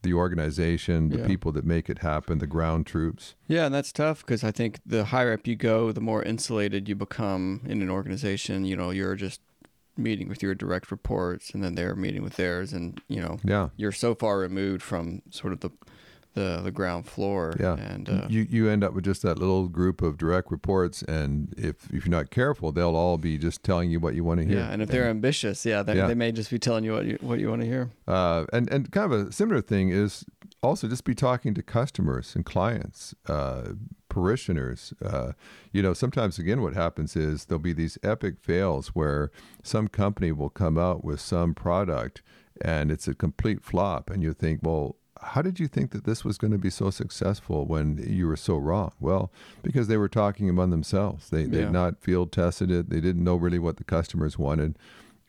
the 0.07 0.15
organization, 0.15 1.09
the 1.11 1.19
Yeah. 1.19 1.27
people 1.27 1.53
that 1.53 1.65
make 1.65 1.91
it 1.91 1.99
happen, 1.99 2.39
the 2.39 2.47
ground 2.47 2.87
troops. 2.87 3.35
Yeah, 3.49 3.67
and 3.67 3.75
that's 3.75 3.93
tough 3.93 4.21
because 4.25 4.43
I 4.45 4.53
think 4.53 4.79
the 4.87 5.07
higher 5.07 5.33
up 5.33 5.47
you 5.47 5.57
go, 5.57 5.93
the 5.93 6.01
more 6.01 6.23
insulated 6.23 6.89
you 6.89 6.95
become 6.95 7.61
in 7.67 7.83
an 7.83 7.91
organization. 7.91 8.65
You 8.65 8.77
know, 8.77 8.91
you're 8.91 9.17
just 9.17 9.41
meeting 9.99 10.29
with 10.29 10.43
your 10.43 10.55
direct 10.55 10.91
reports, 10.91 11.51
and 11.55 11.63
then 11.65 11.75
they're 11.75 11.97
meeting 11.97 12.23
with 12.23 12.37
theirs, 12.37 12.73
and 12.73 13.01
you 13.09 13.21
know, 13.21 13.39
Yeah. 13.45 13.71
you're 13.77 13.93
so 13.93 14.15
far 14.15 14.39
removed 14.39 14.83
from 14.83 15.23
sort 15.31 15.53
of 15.53 15.61
the 15.61 15.71
the, 16.37 16.61
the 16.63 16.71
ground 16.71 17.07
floor. 17.07 17.57
Yeah, 17.59 17.75
and 17.75 18.09
uh, 18.09 18.27
you 18.29 18.47
you 18.49 18.69
end 18.71 18.85
up 18.85 18.93
with 18.95 19.05
just 19.05 19.23
that 19.23 19.39
little 19.41 19.67
group 19.69 20.01
of 20.03 20.17
direct 20.17 20.51
reports, 20.53 21.03
and 21.03 21.53
if 21.59 21.93
if 21.93 22.07
you're 22.07 22.17
not 22.21 22.31
careful, 22.31 22.71
they'll 22.71 22.95
all 22.95 23.19
be 23.19 23.37
just 23.39 23.65
telling 23.65 23.91
you 23.91 23.99
what 23.99 24.15
you 24.15 24.23
want 24.23 24.41
to 24.41 24.47
hear. 24.47 24.59
yeah, 24.59 24.71
and 24.71 24.81
if 24.83 24.89
they're 24.89 25.09
ambitious, 25.09 25.67
yeah, 25.67 25.83
they, 25.83 25.97
Yeah. 25.97 26.07
they 26.07 26.15
may 26.15 26.31
just 26.31 26.51
be 26.51 26.59
telling 26.59 26.85
you 26.85 26.93
what 26.93 27.05
you 27.07 27.19
what 27.21 27.41
you 27.41 27.49
want 27.49 27.63
to 27.63 27.67
hear. 27.67 27.91
Uh, 28.07 28.45
and 28.53 28.71
and 28.73 28.93
kind 28.93 29.13
of 29.13 29.29
a 29.29 29.33
similar 29.33 29.61
thing 29.61 29.89
is 29.91 30.25
also 30.63 30.87
just 30.89 31.05
be 31.05 31.15
talking 31.15 31.55
to 31.55 31.63
customers 31.63 32.35
and 32.37 32.45
clients, 32.45 33.15
uh, 33.29 33.73
parishioners. 34.09 34.93
Uh, 35.05 35.33
you 35.73 35.83
know, 35.83 35.93
sometimes 35.95 36.39
again, 36.39 36.61
what 36.63 36.75
happens 36.75 37.17
is 37.17 37.47
there'll 37.47 37.61
be 37.63 37.73
these 37.73 37.99
epic 38.03 38.35
fails 38.41 38.89
where 38.89 39.31
some 39.63 39.89
company 39.89 40.33
will 40.33 40.51
come 40.51 40.79
out 40.79 41.05
with 41.05 41.21
some 41.21 41.55
product 41.55 42.23
and 42.63 42.91
it's 42.91 43.07
a 43.07 43.15
complete 43.15 43.63
flop, 43.63 44.11
and 44.11 44.23
you 44.23 44.33
think, 44.33 44.61
well. 44.63 44.97
How 45.23 45.43
did 45.43 45.59
you 45.59 45.67
think 45.69 45.91
that 45.93 46.05
this 46.05 46.25
was 46.25 46.39
going 46.39 46.53
to 46.53 46.59
be 46.59 46.71
so 46.71 46.91
successful 46.91 47.65
when 47.67 47.99
you 48.09 48.27
were 48.27 48.37
so 48.37 48.57
wrong? 48.57 48.93
Well, 49.01 49.31
because 49.63 49.89
they 49.89 49.97
were 49.97 50.09
talking 50.09 50.49
among 50.51 50.71
themselves. 50.71 51.31
They 51.31 51.45
they 51.45 51.59
Yeah. 51.59 51.65
had 51.65 51.73
not 51.73 52.01
field 52.01 52.33
tested 52.33 52.71
it. 52.71 52.91
They 52.91 53.01
didn't 53.01 53.25
know 53.25 53.37
really 53.37 53.59
what 53.59 53.77
the 53.79 53.85
customers 53.85 54.39
wanted. 54.39 54.79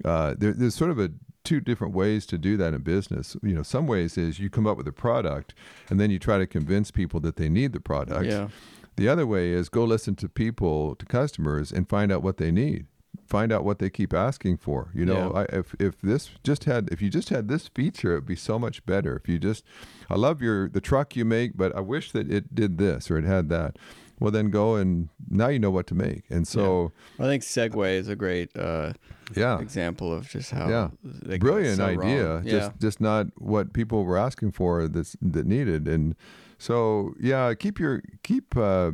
Uh, 0.03 0.35
there, 0.37 0.53
there's 0.53 0.75
sort 0.75 0.91
of 0.91 0.99
a 0.99 1.11
two 1.43 1.59
different 1.61 1.93
ways 1.93 2.25
to 2.27 2.37
do 2.37 2.57
that 2.57 2.73
in 2.73 2.81
business. 2.81 3.37
You 3.41 3.55
know, 3.55 3.63
some 3.63 3.87
ways 3.87 4.17
is 4.17 4.37
you 4.39 4.49
come 4.49 4.67
up 4.67 4.75
with 4.77 4.87
a 4.87 4.91
product 4.91 5.53
and 5.89 5.99
then 5.99 6.11
you 6.11 6.19
try 6.19 6.37
to 6.37 6.45
convince 6.45 6.91
people 6.91 7.19
that 7.21 7.37
they 7.37 7.47
need 7.49 7.71
the 7.71 7.79
product. 7.79 8.25
Yeah, 8.25 8.49
The 8.97 9.07
other 9.07 9.25
way 9.25 9.51
is 9.51 9.69
go 9.69 9.85
listen 9.85 10.15
to 10.17 10.27
people, 10.27 10.95
to 10.95 11.05
customers, 11.05 11.71
and 11.71 11.87
find 11.87 12.11
out 12.11 12.21
what 12.21 12.35
they 12.37 12.51
need. 12.51 12.87
Find 13.27 13.51
out 13.51 13.63
what 13.65 13.79
they 13.79 13.89
keep 13.89 14.13
asking 14.13 14.57
for. 14.57 14.89
You 14.93 15.05
know, 15.05 15.31
Yeah. 15.33 15.41
I, 15.41 15.57
if 15.57 15.75
if 15.79 16.01
this 16.01 16.31
just 16.43 16.63
had 16.63 16.89
if 16.91 17.01
you 17.01 17.09
just 17.09 17.29
had 17.29 17.47
this 17.47 17.67
feature, 17.67 18.13
it'd 18.13 18.25
be 18.25 18.35
so 18.35 18.57
much 18.57 18.85
better. 18.85 19.15
If 19.15 19.27
you 19.29 19.37
just, 19.37 19.63
I 20.09 20.15
love 20.15 20.41
your 20.41 20.69
the 20.69 20.81
truck 20.81 21.15
you 21.15 21.25
make, 21.25 21.57
but 21.57 21.75
I 21.75 21.81
wish 21.81 22.11
that 22.13 22.31
it 22.31 22.55
did 22.55 22.77
this 22.77 23.11
or 23.11 23.17
it 23.17 23.25
had 23.25 23.49
that. 23.49 23.77
Well, 24.19 24.31
then 24.31 24.49
go 24.49 24.75
and 24.75 25.09
now 25.29 25.47
you 25.49 25.59
know 25.59 25.69
what 25.69 25.85
to 25.87 25.93
make. 25.95 26.23
And 26.31 26.47
so, 26.47 26.91
I 27.19 27.23
think 27.23 27.43
Segway 27.43 27.99
is 27.99 28.07
a 28.07 28.15
great 28.15 28.49
uh, 28.57 28.93
yeah, 29.35 29.59
example 29.59 30.11
of 30.11 30.27
just 30.27 30.49
how 30.49 30.67
Yeah. 30.69 30.89
brilliant 31.37 31.77
so 31.77 31.85
idea 31.85 32.33
wrong. 32.37 32.45
just 32.47 32.71
just 32.79 32.99
not 33.01 33.27
what 33.37 33.73
people 33.73 34.05
were 34.05 34.17
asking 34.17 34.53
for 34.53 34.87
that's 34.87 35.15
that 35.21 35.45
needed 35.45 35.87
and 35.87 36.15
so 36.57 37.13
yeah 37.19 37.53
keep 37.53 37.77
your 37.79 38.01
keep 38.23 38.57
uh, 38.57 38.91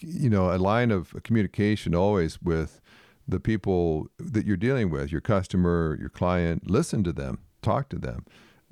you 0.00 0.28
know 0.30 0.50
a 0.54 0.58
line 0.58 0.90
of 0.90 1.14
communication 1.22 1.94
always 1.94 2.40
with 2.42 2.80
the 3.28 3.40
people 3.40 4.08
that 4.18 4.46
you're 4.46 4.56
dealing 4.56 4.90
with 4.90 5.10
your 5.10 5.20
customer 5.20 5.96
your 6.00 6.08
client 6.08 6.70
listen 6.70 7.02
to 7.04 7.12
them 7.12 7.38
talk 7.62 7.88
to 7.88 7.98
them 7.98 8.24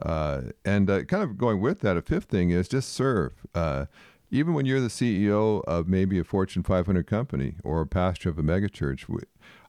uh, 0.02 0.42
and 0.64 0.90
uh, 0.90 1.04
kind 1.04 1.22
of 1.22 1.38
going 1.38 1.60
with 1.60 1.80
that 1.80 1.96
a 1.96 2.02
fifth 2.02 2.24
thing 2.24 2.50
is 2.50 2.68
just 2.68 2.92
serve 2.92 3.32
uh, 3.54 3.86
even 4.34 4.52
when 4.52 4.66
you're 4.66 4.80
the 4.80 4.88
CEO 4.88 5.62
of 5.64 5.86
maybe 5.86 6.18
a 6.18 6.24
Fortune 6.24 6.64
500 6.64 7.06
company 7.06 7.54
or 7.62 7.80
a 7.80 7.86
pastor 7.86 8.28
of 8.28 8.38
a 8.38 8.42
megachurch, 8.42 9.04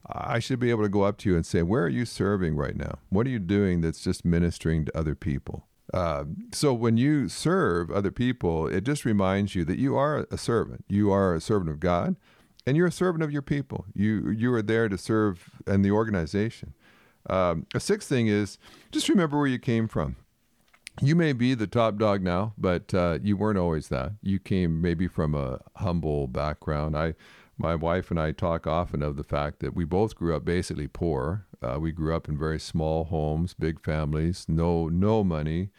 I 0.08 0.40
should 0.40 0.58
be 0.58 0.70
able 0.70 0.82
to 0.82 0.88
go 0.88 1.02
up 1.02 1.18
to 1.18 1.30
you 1.30 1.36
and 1.36 1.46
say, 1.46 1.62
Where 1.62 1.84
are 1.84 1.88
you 1.88 2.04
serving 2.04 2.56
right 2.56 2.76
now? 2.76 2.98
What 3.08 3.28
are 3.28 3.30
you 3.30 3.38
doing 3.38 3.80
that's 3.80 4.02
just 4.02 4.24
ministering 4.24 4.84
to 4.86 4.98
other 4.98 5.14
people? 5.14 5.68
Uh, 5.94 6.24
so 6.52 6.74
when 6.74 6.96
you 6.96 7.28
serve 7.28 7.92
other 7.92 8.10
people, 8.10 8.66
it 8.66 8.82
just 8.82 9.04
reminds 9.04 9.54
you 9.54 9.64
that 9.64 9.78
you 9.78 9.96
are 9.96 10.26
a 10.32 10.38
servant. 10.38 10.84
You 10.88 11.12
are 11.12 11.34
a 11.34 11.40
servant 11.40 11.70
of 11.70 11.78
God, 11.78 12.16
and 12.66 12.76
you're 12.76 12.86
a 12.86 12.92
servant 12.92 13.22
of 13.22 13.30
your 13.30 13.42
people. 13.42 13.86
You 13.94 14.30
you 14.30 14.52
are 14.54 14.62
there 14.62 14.88
to 14.88 14.98
serve 14.98 15.50
and 15.66 15.84
the 15.84 15.90
organization. 15.90 16.74
Um, 17.28 17.66
a 17.74 17.80
sixth 17.80 18.08
thing 18.08 18.28
is 18.28 18.58
just 18.92 19.08
remember 19.08 19.36
where 19.38 19.48
you 19.48 19.58
came 19.58 19.88
from 19.88 20.16
you 21.02 21.14
may 21.14 21.32
be 21.32 21.54
the 21.54 21.66
top 21.66 21.98
dog 21.98 22.22
now, 22.22 22.54
but 22.56 22.94
uh, 22.94 23.18
you 23.22 23.36
weren't 23.36 23.58
always 23.58 23.88
that. 23.88 24.12
You 24.22 24.38
came 24.38 24.80
maybe 24.80 25.08
from 25.08 25.34
a 25.34 25.60
humble 25.76 26.26
background. 26.26 26.96
I, 26.96 27.14
my 27.58 27.74
wife 27.74 28.10
and 28.10 28.18
I 28.18 28.32
talk 28.32 28.66
often 28.66 29.02
of 29.02 29.16
the 29.16 29.24
fact 29.24 29.60
that 29.60 29.74
we 29.74 29.84
both 29.84 30.14
grew 30.14 30.34
up 30.34 30.44
basically 30.44 30.88
poor. 30.88 31.46
Uh, 31.62 31.78
we 31.80 31.92
grew 31.92 32.14
up 32.14 32.28
in 32.28 32.38
very 32.38 32.58
small 32.58 33.04
homes, 33.04 33.54
big 33.54 33.80
families, 33.82 34.46
no 34.48 34.88
no 34.88 35.24
money. 35.24 35.70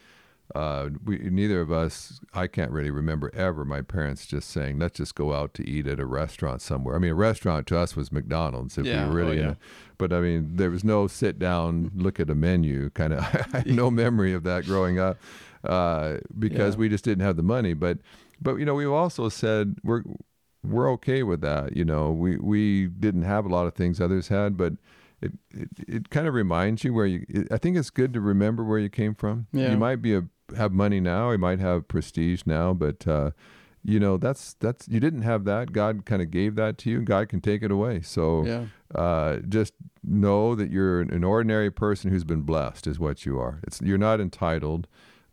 Uh, 0.55 0.89
we 1.03 1.17
neither 1.17 1.59
of 1.59 1.71
us. 1.71 2.19
I 2.33 2.47
can't 2.47 2.71
really 2.71 2.89
remember 2.89 3.29
ever 3.35 3.65
my 3.65 3.81
parents 3.81 4.25
just 4.25 4.49
saying, 4.49 4.79
"Let's 4.79 4.97
just 4.97 5.13
go 5.15 5.33
out 5.33 5.53
to 5.55 5.69
eat 5.69 5.87
at 5.87 5.99
a 5.99 6.05
restaurant 6.05 6.61
somewhere." 6.61 6.95
I 6.95 6.99
mean, 6.99 7.11
a 7.11 7.15
restaurant 7.15 7.67
to 7.67 7.77
us 7.77 7.95
was 7.95 8.11
McDonald's. 8.11 8.77
If 8.77 8.85
Yeah, 8.85 9.03
we 9.03 9.03
oh, 9.03 9.07
were 9.09 9.15
really, 9.15 9.37
in 9.39 9.43
yeah. 9.43 9.51
a- 9.51 9.57
but 9.97 10.13
I 10.13 10.21
mean, 10.21 10.51
there 10.55 10.69
was 10.71 10.83
no 10.85 11.07
sit 11.07 11.37
down, 11.37 11.91
look 11.95 12.19
at 12.19 12.29
a 12.29 12.35
menu 12.35 12.89
kind 12.91 13.13
of. 13.13 13.19
I 13.53 13.57
have 13.57 13.65
no 13.67 13.91
memory 13.91 14.33
of 14.33 14.43
that 14.43 14.63
growing 14.65 14.99
up 14.99 15.17
uh, 15.65 16.17
because 16.39 16.75
Yeah. 16.75 16.79
we 16.79 16.89
just 16.89 17.03
didn't 17.03 17.23
have 17.25 17.35
the 17.35 17.43
money. 17.43 17.73
But 17.73 17.97
but 18.41 18.55
you 18.55 18.65
know, 18.65 18.75
we've 18.75 18.89
also 18.91 19.27
said 19.29 19.75
we're 19.83 20.03
we're 20.63 20.89
okay 20.93 21.23
with 21.23 21.41
that. 21.41 21.75
You 21.75 21.83
know, 21.83 22.11
we 22.11 22.37
we 22.37 22.87
didn't 22.87 23.23
have 23.23 23.45
a 23.45 23.49
lot 23.49 23.67
of 23.67 23.73
things 23.73 23.99
others 23.99 24.29
had, 24.29 24.55
but 24.55 24.73
it 25.21 25.33
it, 25.51 25.69
it 25.87 26.09
kind 26.09 26.25
of 26.27 26.33
reminds 26.33 26.85
you 26.85 26.93
where 26.93 27.05
you. 27.05 27.25
It, 27.27 27.47
I 27.51 27.57
think 27.57 27.75
it's 27.75 27.89
good 27.89 28.13
to 28.13 28.21
remember 28.21 28.63
where 28.63 28.79
you 28.79 28.89
came 28.89 29.13
from. 29.13 29.47
Yeah. 29.51 29.71
You 29.71 29.77
might 29.77 30.01
be 30.01 30.15
a 30.15 30.23
have 30.55 30.71
money 30.71 30.99
now, 30.99 31.31
you 31.31 31.37
might 31.37 31.59
have 31.59 31.87
prestige 31.87 32.43
now, 32.45 32.73
but. 32.73 33.07
Uh, 33.07 33.31
you 33.83 34.01
know 34.01 34.17
that's 34.17 34.55
that's 34.55 34.85
you 34.89 34.99
didn't 34.99 35.21
have 35.21 35.45
that. 35.45 35.71
God 35.71 36.03
kind 36.05 36.21
of 36.21 36.29
gave 36.29 36.55
that 36.55 36.77
to 36.79 36.89
you. 36.89 37.01
God 37.03 37.29
can 37.29 37.39
take 37.39 37.63
it 37.63 37.71
away. 37.71 38.01
So 38.01 38.43
Yeah. 38.45 38.65
uh, 38.93 39.37
just 39.47 39.71
know 40.03 40.55
that 40.55 40.69
you're 40.71 40.99
an 40.99 41.23
ordinary 41.23 41.71
person 41.71 42.11
who's 42.11 42.25
been 42.25 42.41
blessed 42.41 42.85
is 42.85 42.99
what 42.99 43.25
you 43.25 43.39
are. 43.39 43.61
It's 43.65 43.79
you're 43.81 43.97
not 43.97 44.19
entitled. 44.19 44.87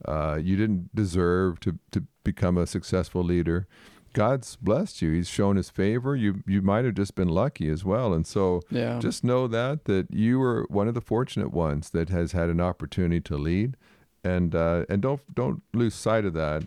Uh, 0.07 0.39
you 0.41 0.57
didn't 0.57 0.95
deserve 0.95 1.59
to, 1.61 1.79
to 1.91 2.05
become 2.23 2.57
a 2.57 2.67
successful 2.67 3.25
leader. 3.25 3.67
God's 4.13 4.55
blessed 4.55 5.03
you. 5.03 5.11
He's 5.11 5.27
shown 5.29 5.57
his 5.57 5.71
favor. 5.71 6.15
You 6.15 6.45
you 6.47 6.63
might 6.63 6.85
have 6.85 6.95
just 6.95 7.17
been 7.17 7.29
lucky 7.31 7.69
as 7.69 7.85
well. 7.85 8.13
And 8.15 8.25
so 8.25 8.61
Yeah. 8.71 9.01
just 9.01 9.25
know 9.25 9.49
that 9.49 9.87
that 9.87 10.13
you 10.13 10.39
were 10.39 10.65
one 10.69 10.87
of 10.87 10.95
the 10.95 11.01
fortunate 11.01 11.53
ones 11.53 11.91
that 11.91 12.09
has 12.11 12.31
had 12.33 12.51
an 12.51 12.61
opportunity 12.61 13.21
to 13.23 13.37
lead 13.37 13.77
and 14.25 14.55
uh, 14.55 14.85
and 14.89 15.03
don't 15.03 15.21
don't 15.35 15.63
lose 15.73 15.95
sight 15.95 16.25
of 16.25 16.35
that. 16.35 16.67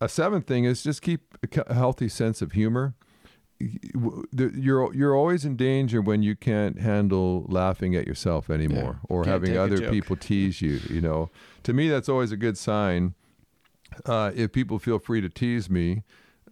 A 0.00 0.08
seventh 0.08 0.46
thing 0.46 0.64
is 0.64 0.82
just 0.82 1.02
keep 1.02 1.36
a 1.42 1.74
healthy 1.74 2.08
sense 2.08 2.42
of 2.42 2.52
humor. 2.52 2.94
You're 3.60 4.94
you're 4.94 5.16
always 5.16 5.44
in 5.44 5.56
danger 5.56 6.00
when 6.00 6.22
you 6.22 6.36
can't 6.36 6.78
handle 6.78 7.44
laughing 7.48 7.96
at 7.96 8.06
yourself 8.06 8.50
anymore 8.50 9.00
or 9.08 9.24
Can't 9.24 9.32
having 9.32 9.56
other 9.56 9.90
people 9.90 10.14
tease 10.14 10.62
you 10.62 10.80
you 10.88 11.00
know. 11.00 11.30
To 11.64 11.72
me 11.72 11.88
that's 11.88 12.08
always 12.08 12.30
a 12.30 12.36
good 12.36 12.56
sign. 12.56 13.14
Uh, 14.06 14.30
if 14.36 14.52
people 14.52 14.78
feel 14.78 15.00
free 15.00 15.20
to 15.20 15.28
tease 15.28 15.68
me 15.68 16.04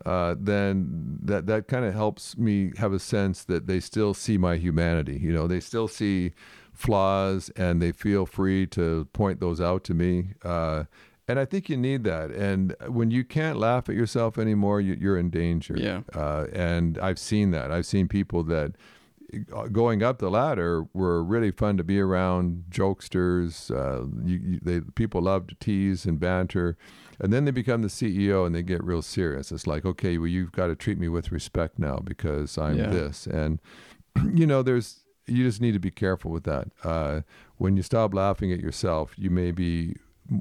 uh, 0.04 0.34
then 0.38 1.18
that 1.22 1.46
that 1.46 1.68
kind 1.68 1.84
of 1.84 1.94
helps 1.94 2.36
me 2.36 2.72
have 2.76 2.92
a 2.92 2.98
sense 2.98 3.44
that 3.44 3.66
they 3.66 3.80
still 3.80 4.12
see 4.12 4.36
my 4.36 4.56
humanity 4.56 5.18
you 5.18 5.32
know. 5.32 5.46
They 5.46 5.60
still 5.60 5.88
see 5.88 6.32
flaws 6.76 7.50
and 7.56 7.80
they 7.82 7.92
feel 7.92 8.26
free 8.26 8.66
to 8.66 9.06
point 9.12 9.40
those 9.40 9.60
out 9.60 9.82
to 9.84 9.94
me 9.94 10.34
uh, 10.44 10.84
and 11.28 11.40
I 11.40 11.44
think 11.44 11.68
you 11.68 11.76
need 11.76 12.04
that. 12.04 12.30
And 12.30 12.76
when 12.86 13.10
you 13.10 13.24
can't 13.24 13.58
laugh 13.58 13.88
at 13.88 13.96
yourself 13.96 14.38
anymore, 14.38 14.80
you, 14.80 14.94
you're 14.94 15.18
in 15.18 15.28
danger. 15.28 15.74
Yeah. 15.76 16.02
Uh, 16.14 16.46
and 16.52 16.98
I've 16.98 17.18
seen 17.18 17.50
that. 17.50 17.72
I've 17.72 17.84
seen 17.84 18.06
people 18.06 18.44
that 18.44 18.74
uh, 19.52 19.66
going 19.66 20.04
up 20.04 20.18
the 20.20 20.30
ladder 20.30 20.84
were 20.94 21.24
really 21.24 21.50
fun 21.50 21.78
to 21.78 21.82
be 21.82 21.98
around. 21.98 22.66
Jokesters, 22.70 23.72
uh, 23.74 24.06
you, 24.24 24.38
you, 24.38 24.60
they 24.62 24.80
people 24.94 25.20
love 25.20 25.48
to 25.48 25.56
tease 25.56 26.06
and 26.06 26.20
banter, 26.20 26.76
and 27.18 27.32
then 27.32 27.44
they 27.44 27.50
become 27.50 27.82
the 27.82 27.88
CEO 27.88 28.46
and 28.46 28.54
they 28.54 28.62
get 28.62 28.84
real 28.84 29.02
serious. 29.02 29.50
It's 29.50 29.66
like, 29.66 29.84
okay, 29.84 30.18
well, 30.18 30.28
you've 30.28 30.52
got 30.52 30.68
to 30.68 30.76
treat 30.76 30.96
me 30.96 31.08
with 31.08 31.32
respect 31.32 31.76
now 31.76 31.96
because 32.04 32.56
I'm 32.56 32.78
Yeah. 32.78 32.90
this, 32.90 33.26
and 33.26 33.58
you 34.32 34.46
know, 34.46 34.62
there's 34.62 35.00
you 35.26 35.44
just 35.44 35.60
need 35.60 35.72
to 35.72 35.78
be 35.80 35.90
careful 35.90 36.30
with 36.30 36.44
that. 36.44 36.68
Uh, 36.84 37.22
when 37.56 37.76
you 37.76 37.82
stop 37.82 38.14
laughing 38.14 38.52
at 38.52 38.60
yourself, 38.60 39.14
you 39.16 39.30
may 39.30 39.50
be 39.50 39.96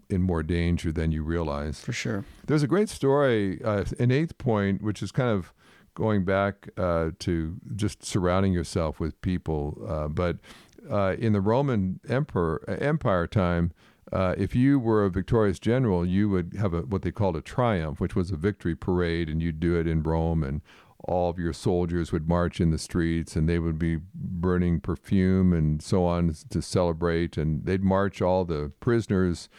in 0.09 0.21
more 0.21 0.43
danger 0.43 0.91
than 0.91 1.11
you 1.11 1.23
realize. 1.23 1.79
For 1.79 1.93
sure. 1.93 2.25
There's 2.47 2.63
a 2.63 2.67
great 2.67 2.89
story 2.89 3.61
uh, 3.63 3.85
in 3.99 4.11
Eighth 4.11 4.37
Point, 4.37 4.81
which 4.81 5.03
is 5.03 5.11
kind 5.11 5.29
of 5.29 5.53
going 5.93 6.25
back 6.25 6.69
uh, 6.77 7.11
to 7.19 7.55
just 7.75 8.03
surrounding 8.03 8.53
yourself 8.53 8.99
with 8.99 9.19
people. 9.21 9.81
Uh, 9.87 10.07
but 10.07 10.37
uh, 10.89 11.15
in 11.17 11.33
the 11.33 11.41
Roman 11.41 11.99
Emperor 12.07 12.63
Empire 12.67 13.27
time, 13.27 13.71
uh, 14.11 14.35
if 14.37 14.55
you 14.55 14.77
were 14.77 15.03
a 15.03 15.09
victorious 15.09 15.57
general, 15.57 16.05
you 16.05 16.29
would 16.29 16.55
have 16.59 16.73
a 16.73 16.81
what 16.81 17.01
they 17.01 17.11
called 17.11 17.35
a 17.35 17.41
triumph, 17.41 17.99
which 17.99 18.15
was 18.15 18.29
a 18.29 18.35
victory 18.35 18.75
parade, 18.75 19.29
and 19.29 19.41
you'd 19.41 19.59
do 19.59 19.79
it 19.79 19.87
in 19.87 20.03
Rome, 20.03 20.43
and 20.43 20.61
all 21.07 21.29
of 21.29 21.39
your 21.39 21.53
soldiers 21.53 22.11
would 22.11 22.27
march 22.27 22.59
in 22.59 22.71
the 22.71 22.77
streets, 22.77 23.35
and 23.35 23.47
they 23.47 23.59
would 23.59 23.79
be 23.79 23.99
burning 24.13 24.79
perfume 24.79 25.53
and 25.53 25.81
so 25.81 26.05
on 26.05 26.33
to 26.49 26.61
celebrate, 26.61 27.37
and 27.37 27.65
they'd 27.65 27.83
march 27.83 28.21
all 28.21 28.45
the 28.45 28.71
prisoners 28.79 29.49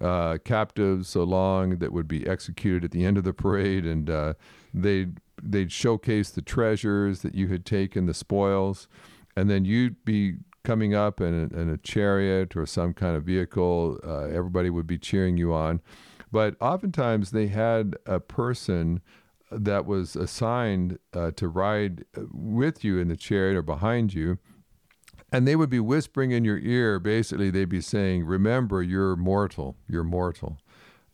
uh, 0.00 0.38
captives 0.44 1.14
along 1.14 1.78
that 1.78 1.92
would 1.92 2.08
be 2.08 2.26
executed 2.26 2.84
at 2.84 2.90
the 2.92 3.04
end 3.04 3.18
of 3.18 3.24
the 3.24 3.32
parade, 3.32 3.84
and 3.84 4.08
uh, 4.08 4.34
they'd 4.72 5.18
they'd 5.42 5.72
showcase 5.72 6.30
the 6.30 6.42
treasures 6.42 7.22
that 7.22 7.34
you 7.34 7.48
had 7.48 7.66
taken, 7.66 8.06
the 8.06 8.14
spoils, 8.14 8.86
and 9.36 9.50
then 9.50 9.64
you'd 9.64 10.04
be 10.04 10.34
coming 10.62 10.94
up 10.94 11.20
in 11.20 11.34
a, 11.34 11.60
in 11.60 11.68
a 11.68 11.76
chariot 11.78 12.54
or 12.54 12.64
some 12.64 12.94
kind 12.94 13.16
of 13.16 13.24
vehicle. 13.24 13.98
Uh, 14.04 14.24
everybody 14.24 14.70
would 14.70 14.86
be 14.86 14.98
cheering 14.98 15.36
you 15.36 15.52
on, 15.52 15.80
but 16.30 16.54
oftentimes 16.60 17.32
they 17.32 17.48
had 17.48 17.96
a 18.06 18.20
person 18.20 19.00
that 19.52 19.86
was 19.86 20.16
assigned 20.16 20.98
uh, 21.14 21.30
to 21.32 21.48
ride 21.48 22.04
uh, 22.16 22.22
with 22.32 22.82
you 22.84 22.98
in 22.98 23.08
the 23.08 23.16
chariot 23.16 23.56
or 23.56 23.62
behind 23.62 24.14
you 24.14 24.38
and 25.32 25.46
they 25.48 25.56
would 25.56 25.70
be 25.70 25.80
whispering 25.80 26.30
in 26.30 26.44
your 26.44 26.58
ear 26.58 26.98
basically 26.98 27.50
they'd 27.50 27.68
be 27.68 27.80
saying 27.80 28.24
remember 28.24 28.82
you're 28.82 29.16
mortal 29.16 29.76
you're 29.88 30.04
mortal 30.04 30.58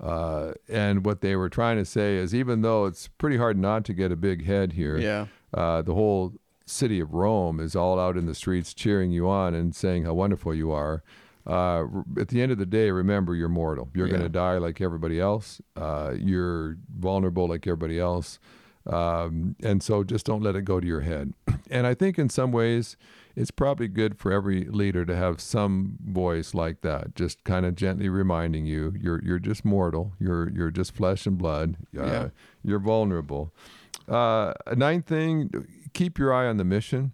uh, 0.01 0.53
and 0.69 1.05
what 1.05 1.21
they 1.21 1.35
were 1.35 1.49
trying 1.49 1.77
to 1.77 1.85
say 1.85 2.17
is 2.17 2.35
even 2.35 2.63
though 2.63 2.85
it's 2.87 3.09
pretty 3.09 3.37
hard 3.37 3.59
not 3.59 3.85
to 3.85 3.93
get 3.93 4.13
a 4.13 4.17
big 4.17 4.45
head 4.47 4.73
here 4.73 4.97
Yeah. 4.99 5.27
uh, 5.55 5.83
the 5.83 5.95
whole 5.95 6.35
city 6.67 7.01
of 7.01 7.15
rome 7.15 7.59
is 7.61 7.75
all 7.75 7.99
out 7.99 8.17
in 8.17 8.27
the 8.27 8.35
streets 8.35 8.75
cheering 8.75 9.11
you 9.11 9.29
on 9.29 9.55
and 9.55 9.75
saying 9.75 10.05
how 10.05 10.15
wonderful 10.15 10.55
you 10.55 10.71
are 10.71 11.03
uh, 11.47 11.85
at 12.19 12.29
the 12.29 12.43
end 12.43 12.53
of 12.53 12.59
the 12.59 12.67
day 12.67 12.91
remember 12.91 13.35
you're 13.35 13.49
mortal. 13.49 13.89
You're 13.95 14.09
going 14.09 14.23
to 14.23 14.29
die 14.29 14.59
like 14.59 14.81
everybody 14.81 15.19
else. 15.21 15.61
Uh, 15.77 16.15
you're 16.19 16.77
vulnerable 16.99 17.49
like 17.49 17.67
everybody 17.67 17.99
else. 17.99 18.39
Um, 18.87 19.55
and 19.63 19.83
so 19.83 20.03
just 20.03 20.25
don't 20.25 20.43
let 20.43 20.57
it 20.57 20.63
go 20.65 20.81
to 20.81 20.87
your 20.87 21.03
head. 21.03 21.35
And 21.71 21.87
i 21.87 21.93
think 21.93 22.19
in 22.19 22.31
some 22.31 22.51
ways 22.51 22.97
it's 23.37 23.51
probably 23.51 23.89
good 23.89 24.19
for 24.19 24.33
every 24.33 24.65
leader 24.65 25.05
to 25.05 25.15
have 25.15 25.39
some 25.39 25.99
voice 26.03 26.55
like 26.55 26.81
that, 26.81 27.15
just 27.15 27.45
kind 27.45 27.67
of 27.67 27.75
gently 27.77 28.09
reminding 28.09 28.65
you 28.65 28.95
you're 28.99 29.23
you're 29.23 29.39
just 29.39 29.67
mortal, 29.67 30.13
you're 30.19 30.49
you're 30.51 30.71
just 30.71 30.95
flesh 30.95 31.27
and 31.27 31.37
blood, 31.37 31.77
uh, 31.97 32.05
Yeah. 32.07 32.29
you're 32.65 32.79
vulnerable. 32.79 33.53
Uh, 34.09 34.55
ninth 34.75 35.07
thing, 35.07 35.51
keep 35.93 36.19
your 36.19 36.33
eye 36.33 36.47
on 36.47 36.57
the 36.57 36.65
mission, 36.65 37.13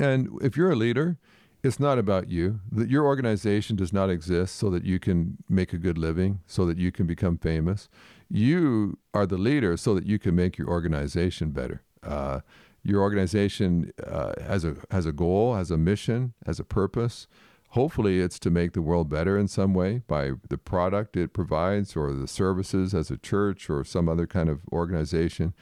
and 0.00 0.28
if 0.42 0.56
you're 0.56 0.72
a 0.72 0.76
leader. 0.76 1.18
It's 1.62 1.78
not 1.78 1.98
about 1.98 2.28
you. 2.28 2.60
That 2.72 2.90
your 2.90 3.04
organization 3.06 3.76
does 3.76 3.92
not 3.92 4.10
exist 4.10 4.56
so 4.56 4.68
that 4.70 4.84
you 4.84 4.98
can 4.98 5.38
make 5.48 5.72
a 5.72 5.78
good 5.78 5.96
living, 5.96 6.40
so 6.46 6.66
that 6.66 6.76
you 6.76 6.90
can 6.90 7.06
become 7.06 7.38
famous. 7.38 7.88
You 8.28 8.98
are 9.14 9.26
the 9.26 9.38
leader 9.38 9.76
so 9.76 9.94
that 9.94 10.04
you 10.04 10.18
can 10.18 10.34
make 10.34 10.58
your 10.58 10.68
organization 10.68 11.50
better. 11.50 11.82
Uh, 12.02 12.40
your 12.82 13.00
organization 13.00 13.92
uh, 14.04 14.32
has 14.42 14.64
a 14.64 14.76
has 14.90 15.06
a 15.06 15.12
goal, 15.12 15.54
has 15.54 15.70
a 15.70 15.76
mission, 15.76 16.34
has 16.46 16.58
a 16.58 16.64
purpose. 16.64 17.28
Hopefully, 17.70 18.18
it's 18.20 18.40
to 18.40 18.50
make 18.50 18.72
the 18.72 18.82
world 18.82 19.08
better 19.08 19.38
in 19.38 19.46
some 19.46 19.72
way 19.72 20.02
by 20.08 20.32
the 20.48 20.58
product 20.58 21.16
it 21.16 21.32
provides, 21.32 21.96
or 21.96 22.12
the 22.12 22.26
services 22.26 22.92
as 22.92 23.10
a 23.10 23.16
church 23.16 23.70
or 23.70 23.84
some 23.84 24.08
other 24.08 24.26
kind 24.26 24.50
of 24.50 24.62
organization. 24.72 25.54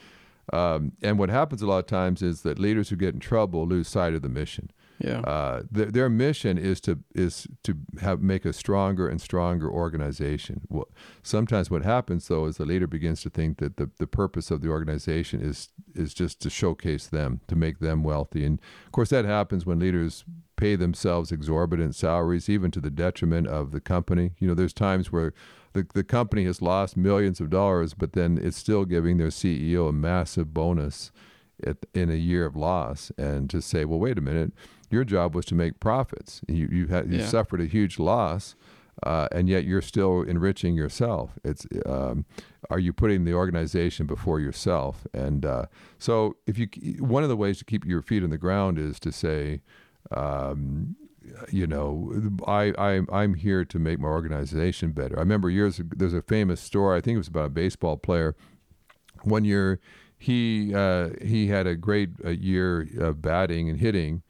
Um, 0.52 0.92
and 1.02 1.18
what 1.18 1.28
happens 1.28 1.60
a 1.62 1.66
lot 1.66 1.78
of 1.78 1.86
times 1.86 2.22
is 2.22 2.40
that 2.42 2.58
leaders 2.58 2.88
who 2.88 2.96
get 2.96 3.14
in 3.14 3.20
trouble 3.20 3.66
lose 3.66 3.86
sight 3.86 4.14
of 4.14 4.22
the 4.22 4.28
mission. 4.28 4.70
Yeah. 5.00 5.20
Uh, 5.20 5.62
their, 5.70 5.86
their 5.86 6.10
mission 6.10 6.58
is 6.58 6.80
to 6.82 6.98
is 7.14 7.46
to 7.64 7.76
have 8.00 8.20
make 8.20 8.44
a 8.44 8.52
stronger 8.52 9.08
and 9.08 9.20
stronger 9.20 9.70
organization. 9.70 10.60
Well, 10.68 10.88
sometimes 11.22 11.70
what 11.70 11.82
happens 11.82 12.28
though 12.28 12.44
is 12.44 12.58
the 12.58 12.66
leader 12.66 12.86
begins 12.86 13.22
to 13.22 13.30
think 13.30 13.58
that 13.58 13.78
the, 13.78 13.90
the 13.98 14.06
purpose 14.06 14.50
of 14.50 14.60
the 14.60 14.68
organization 14.68 15.40
is 15.40 15.70
is 15.94 16.12
just 16.12 16.40
to 16.42 16.50
showcase 16.50 17.06
them, 17.06 17.40
to 17.48 17.56
make 17.56 17.78
them 17.78 18.02
wealthy, 18.02 18.44
and 18.44 18.60
of 18.86 18.92
course 18.92 19.08
that 19.10 19.24
happens 19.24 19.64
when 19.64 19.78
leaders 19.78 20.24
pay 20.56 20.76
themselves 20.76 21.32
exorbitant 21.32 21.94
salaries, 21.94 22.50
even 22.50 22.70
to 22.70 22.80
the 22.80 22.90
detriment 22.90 23.46
of 23.46 23.72
the 23.72 23.80
company. 23.80 24.32
You 24.38 24.48
know, 24.48 24.54
there's 24.54 24.74
times 24.74 25.10
where 25.10 25.32
the, 25.72 25.86
the 25.94 26.04
company 26.04 26.44
has 26.44 26.60
lost 26.60 26.96
millions 26.96 27.40
of 27.40 27.48
dollars, 27.48 27.94
but 27.94 28.12
then 28.12 28.38
it's 28.40 28.58
still 28.58 28.84
giving 28.84 29.16
their 29.16 29.28
CEO 29.28 29.88
a 29.88 29.92
massive 29.92 30.52
bonus 30.52 31.10
at, 31.66 31.76
in 31.94 32.10
a 32.10 32.14
year 32.14 32.44
of 32.46 32.56
loss, 32.56 33.10
and 33.18 33.48
to 33.50 33.60
say, 33.60 33.84
well, 33.84 33.98
wait 33.98 34.18
a 34.18 34.20
minute, 34.20 34.52
your 34.90 35.04
job 35.04 35.34
was 35.34 35.44
to 35.46 35.54
make 35.54 35.80
profits. 35.80 36.40
You 36.48 36.68
you 36.70 36.86
had 36.88 37.12
you 37.12 37.18
Yeah. 37.20 37.26
suffered 37.26 37.60
a 37.60 37.66
huge 37.66 37.98
loss, 37.98 38.54
uh, 39.02 39.28
and 39.32 39.48
yet 39.48 39.64
you're 39.64 39.82
still 39.82 40.22
enriching 40.22 40.74
yourself. 40.74 41.38
It's 41.44 41.66
um, 41.86 42.24
are 42.68 42.78
you 42.78 42.92
putting 42.92 43.24
the 43.24 43.34
organization 43.34 44.06
before 44.06 44.40
yourself? 44.40 45.06
And 45.14 45.44
uh, 45.46 45.66
so, 45.98 46.36
if 46.46 46.58
you 46.58 46.68
one 46.98 47.22
of 47.22 47.28
the 47.28 47.36
ways 47.36 47.58
to 47.58 47.64
keep 47.64 47.84
your 47.84 48.02
feet 48.02 48.22
on 48.22 48.30
the 48.30 48.38
ground 48.38 48.78
is 48.78 48.98
to 49.00 49.12
say, 49.12 49.60
um, 50.16 50.96
you 51.50 51.66
know, 51.66 52.12
I, 52.46 52.72
I 52.78 53.00
I'm 53.12 53.34
here 53.34 53.64
to 53.64 53.78
make 53.78 54.00
my 54.00 54.08
organization 54.08 54.92
better. 54.92 55.16
I 55.16 55.20
remember 55.20 55.48
years 55.50 55.80
there's 55.96 56.14
a 56.14 56.22
famous 56.22 56.60
story. 56.60 56.98
I 56.98 57.00
think 57.00 57.14
it 57.14 57.18
was 57.18 57.28
about 57.28 57.46
a 57.46 57.50
baseball 57.50 57.96
player. 57.96 58.34
One 59.22 59.44
year, 59.44 59.80
he 60.20 60.74
uh, 60.74 61.08
he 61.22 61.46
had 61.46 61.66
a 61.66 61.74
great 61.74 62.10
uh, 62.22 62.28
year 62.28 62.86
of 62.98 63.22
batting 63.22 63.70
and 63.70 63.80
hitting, 63.80 64.22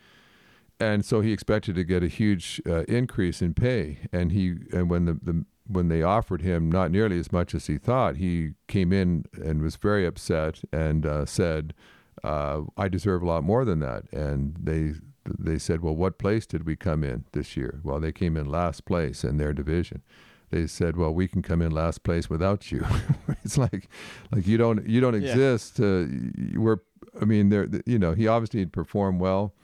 and 0.79 1.05
so 1.05 1.21
he 1.21 1.33
expected 1.33 1.75
to 1.75 1.83
get 1.83 2.05
a 2.05 2.09
huge 2.09 2.63
uh, 2.65 2.85
increase 2.85 3.43
in 3.43 3.55
pay. 3.55 3.99
And 4.13 4.31
he 4.31 4.55
and 4.73 4.89
when 4.89 5.07
the, 5.07 5.15
the 5.15 5.45
when 5.67 5.89
they 5.89 6.03
offered 6.03 6.43
him 6.43 6.71
not 6.71 6.93
nearly 6.93 7.19
as 7.19 7.33
much 7.33 7.57
as 7.57 7.67
he 7.67 7.77
thought, 7.77 8.17
he 8.17 8.53
came 8.69 8.93
in 8.93 9.25
and 9.33 9.63
was 9.63 9.75
very 9.75 10.07
upset 10.07 10.61
and 10.73 11.05
uh, 11.05 11.27
said, 11.27 11.75
uh, 12.23 12.63
"I 12.77 12.89
deserve 12.89 13.23
a 13.23 13.27
lot 13.27 13.43
more 13.43 13.65
than 13.65 13.81
that." 13.81 14.05
And 14.13 14.57
they 14.63 14.93
they 15.25 15.59
said, 15.59 15.81
"Well, 15.81 15.97
what 15.97 16.21
place 16.21 16.47
did 16.47 16.67
we 16.67 16.77
come 16.77 17.03
in 17.03 17.25
this 17.33 17.57
year?" 17.57 17.81
Well, 17.83 17.99
they 17.99 18.13
came 18.13 18.37
in 18.37 18.47
last 18.47 18.85
place 18.85 19.25
in 19.25 19.39
their 19.39 19.53
division. 19.53 20.03
They 20.51 20.67
said, 20.67 20.97
"Well, 20.97 21.13
we 21.15 21.29
can 21.29 21.43
come 21.43 21.63
in 21.63 21.71
last 21.73 22.03
place 22.03 22.29
without 22.29 22.71
you." 22.73 22.85
it's 23.45 23.57
like, 23.57 23.89
like 24.33 24.47
you 24.47 24.57
don't 24.59 24.87
you 24.89 25.01
don't 25.01 25.21
Yeah. 25.21 25.31
exist. 25.31 25.81
Uh, 25.81 26.07
we're 26.55 26.79
I 27.21 27.25
mean, 27.25 27.49
there 27.49 27.69
you 27.87 27.99
know 27.99 28.13
he 28.13 28.27
obviously 28.29 28.61
had 28.61 28.73
performed 28.73 29.21
well, 29.21 29.55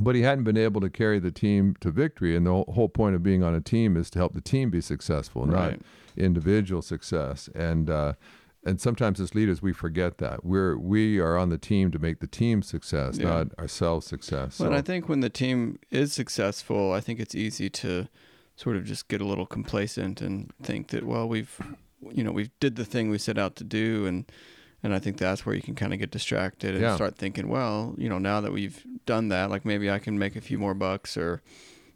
but 0.00 0.14
he 0.14 0.22
hadn't 0.22 0.44
been 0.44 0.56
able 0.56 0.80
to 0.80 0.90
carry 0.90 1.18
the 1.18 1.30
team 1.30 1.76
to 1.80 1.90
victory. 1.90 2.36
And 2.36 2.46
the 2.46 2.52
whole- 2.52 2.88
point 2.88 3.14
of 3.16 3.22
being 3.22 3.42
on 3.42 3.54
a 3.54 3.60
team 3.60 3.96
is 3.96 4.10
to 4.10 4.18
help 4.18 4.32
the 4.34 4.40
team 4.40 4.70
be 4.70 4.80
successful, 4.80 5.46
not 5.46 5.74
individual 6.16 6.82
success. 6.82 7.48
And 7.54 7.88
uh, 7.90 8.14
and 8.64 8.80
sometimes 8.80 9.20
as 9.20 9.34
leaders 9.34 9.62
we 9.62 9.72
forget 9.72 10.18
that 10.18 10.44
we're 10.44 10.76
we 10.76 11.18
are 11.20 11.36
on 11.36 11.48
the 11.50 11.58
team 11.58 11.90
to 11.92 11.98
make 11.98 12.20
the 12.20 12.26
team 12.26 12.62
success, 12.62 13.18
Yeah. 13.18 13.24
not 13.28 13.58
ourselves 13.58 14.06
success. 14.06 14.58
But 14.58 14.70
So- 14.70 14.72
I 14.72 14.80
think 14.82 15.08
when 15.08 15.20
the 15.20 15.30
team 15.30 15.78
is 15.90 16.12
successful, 16.12 16.92
I 16.92 17.00
think 17.00 17.20
it's 17.20 17.34
easy 17.34 17.68
to 17.70 18.08
sort 18.58 18.76
of 18.76 18.84
just 18.84 19.06
get 19.08 19.20
a 19.20 19.24
little 19.24 19.46
complacent 19.46 20.20
and 20.20 20.52
think 20.62 20.88
that 20.88 21.04
well 21.04 21.26
we've 21.28 21.58
you 22.12 22.22
know 22.24 22.32
we've 22.32 22.50
did 22.60 22.74
the 22.76 22.84
thing 22.84 23.08
we 23.10 23.18
set 23.18 23.38
out 23.38 23.54
to 23.56 23.64
do 23.64 24.04
and 24.06 24.30
and 24.82 24.94
I 24.94 24.98
think 25.00 25.16
that's 25.16 25.44
where 25.44 25.54
you 25.56 25.62
can 25.62 25.74
kind 25.74 25.92
of 25.92 25.98
get 25.98 26.10
distracted 26.10 26.72
and 26.74 26.82
Yeah. 26.82 26.94
start 26.96 27.16
thinking 27.16 27.48
well 27.48 27.94
you 27.96 28.08
know 28.08 28.18
now 28.18 28.40
that 28.40 28.52
we've 28.52 28.84
done 29.06 29.28
that 29.28 29.48
like 29.50 29.64
maybe 29.64 29.90
I 29.90 29.98
can 30.00 30.18
make 30.18 30.34
a 30.36 30.40
few 30.40 30.58
more 30.58 30.74
bucks 30.74 31.16
or 31.16 31.40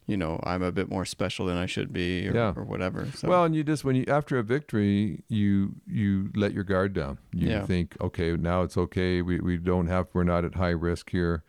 you 0.07 0.17
know 0.17 0.41
I'm 0.45 0.63
a 0.63 0.73
bit 0.73 0.89
more 0.89 1.05
special 1.05 1.47
than 1.47 1.57
I 1.57 1.67
should 1.67 1.93
be 1.93 2.29
or, 2.29 2.35
Yeah. 2.35 2.53
or 2.57 2.65
whatever 2.65 3.07
so 3.15 3.29
Well, 3.29 3.45
and 3.45 3.55
you 3.57 3.63
just 3.65 3.85
when 3.85 3.97
you 3.97 4.05
after 4.09 4.39
a 4.39 4.43
victory, 4.45 5.23
you 5.29 5.75
you 5.87 6.31
let 6.35 6.53
your 6.53 6.65
guard 6.65 6.93
down. 6.93 7.19
You 7.33 7.49
Yeah. 7.51 7.67
think, 7.67 7.97
okay, 8.01 8.37
now 8.37 8.63
it's 8.63 8.77
okay. 8.77 9.23
We 9.23 9.39
we 9.41 9.57
don't 9.59 9.87
have 9.89 10.07
we're 10.13 10.25
not 10.25 10.45
at 10.45 10.55
high 10.57 10.77
risk 10.91 11.11
here, 11.11 11.45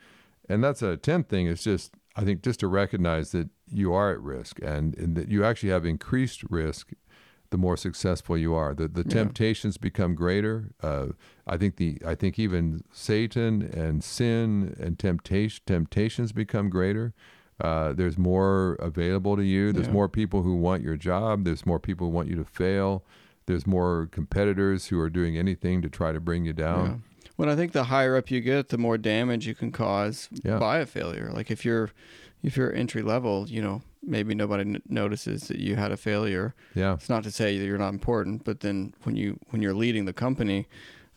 and 0.50 0.64
that's 0.64 0.82
a 0.84 0.98
tenth 0.98 1.30
thing. 1.30 1.48
it's 1.48 1.64
just 1.64 1.94
I 2.16 2.24
think 2.26 2.44
just 2.44 2.60
to 2.60 2.68
recognize 2.68 3.32
that 3.32 3.50
you 3.74 3.94
are 3.94 4.12
at 4.12 4.20
risk 4.22 4.60
and, 4.62 4.98
and 4.98 5.16
that 5.16 5.30
you 5.30 5.44
actually 5.44 5.70
have 5.70 5.86
increased 5.86 6.44
risk. 6.50 6.92
The 7.50 7.58
more 7.60 7.78
successful 7.78 8.36
you 8.36 8.56
are, 8.56 8.74
the 8.74 8.88
the 8.88 9.02
Yeah. 9.06 9.14
temptations 9.14 9.78
become 9.78 10.16
greater. 10.16 10.72
Uh, 10.82 11.10
I 11.46 11.56
think 11.58 11.76
the 11.76 12.00
I 12.04 12.16
think 12.16 12.40
even 12.40 12.84
Satan 12.92 13.62
and 13.62 14.04
sin 14.04 14.76
and 14.80 14.98
temptation 14.98 15.62
temptations 15.68 16.32
become 16.32 16.70
greater. 16.70 17.14
Uh, 17.62 17.94
there's 17.94 18.18
more 18.18 18.74
available 18.80 19.36
to 19.36 19.44
you. 19.44 19.72
There's 19.72 19.86
Yeah. 19.86 19.94
more 19.94 20.10
people 20.10 20.42
who 20.42 20.56
want 20.56 20.82
your 20.82 20.98
job. 20.98 21.44
There's 21.44 21.64
more 21.64 21.80
people 21.80 22.08
who 22.08 22.14
want 22.14 22.28
you 22.28 22.36
to 22.38 22.44
fail. 22.44 23.04
There's 23.46 23.68
more 23.68 24.08
competitors 24.12 24.88
who 24.88 25.00
are 25.00 25.10
doing 25.12 25.38
anything 25.38 25.84
to 25.84 25.90
try 25.90 26.12
to 26.12 26.20
bring 26.20 26.46
you 26.46 26.54
down. 26.54 26.86
Yeah. 26.88 26.96
Well, 27.38 27.50
I 27.52 27.56
think 27.56 27.72
the 27.74 27.84
higher 27.86 28.16
up 28.16 28.32
you 28.32 28.42
get, 28.42 28.70
the 28.70 28.78
more 28.80 28.98
damage 28.98 29.46
you 29.46 29.54
can 29.54 29.72
cause 29.72 30.28
by 30.44 30.80
a 30.80 30.88
failure. 30.88 31.30
Like 31.32 31.52
if 31.52 31.64
you're 31.64 31.92
if 32.44 32.56
you're 32.58 32.74
entry 32.74 33.02
level, 33.02 33.48
you 33.50 33.62
know, 33.62 33.82
maybe 34.02 34.36
nobody 34.36 34.62
n- 34.70 34.82
notices 34.88 35.48
that 35.48 35.60
you 35.60 35.76
had 35.76 35.92
a 35.92 35.98
failure. 35.98 36.54
Yeah. 36.76 36.94
It's 36.94 37.10
not 37.10 37.24
to 37.24 37.32
say 37.32 37.58
that 37.58 37.66
you're 37.66 37.78
not 37.78 37.94
important, 37.94 38.44
but 38.44 38.60
then 38.60 38.94
when 39.04 39.16
you 39.16 39.40
when 39.50 39.62
you're 39.62 39.74
leading 39.74 40.06
the 40.06 40.14
company, 40.14 40.68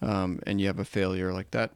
um, 0.00 0.38
and 0.46 0.60
you 0.60 0.66
have 0.68 0.78
a 0.78 0.84
failure 0.84 1.32
like 1.32 1.50
that, 1.50 1.72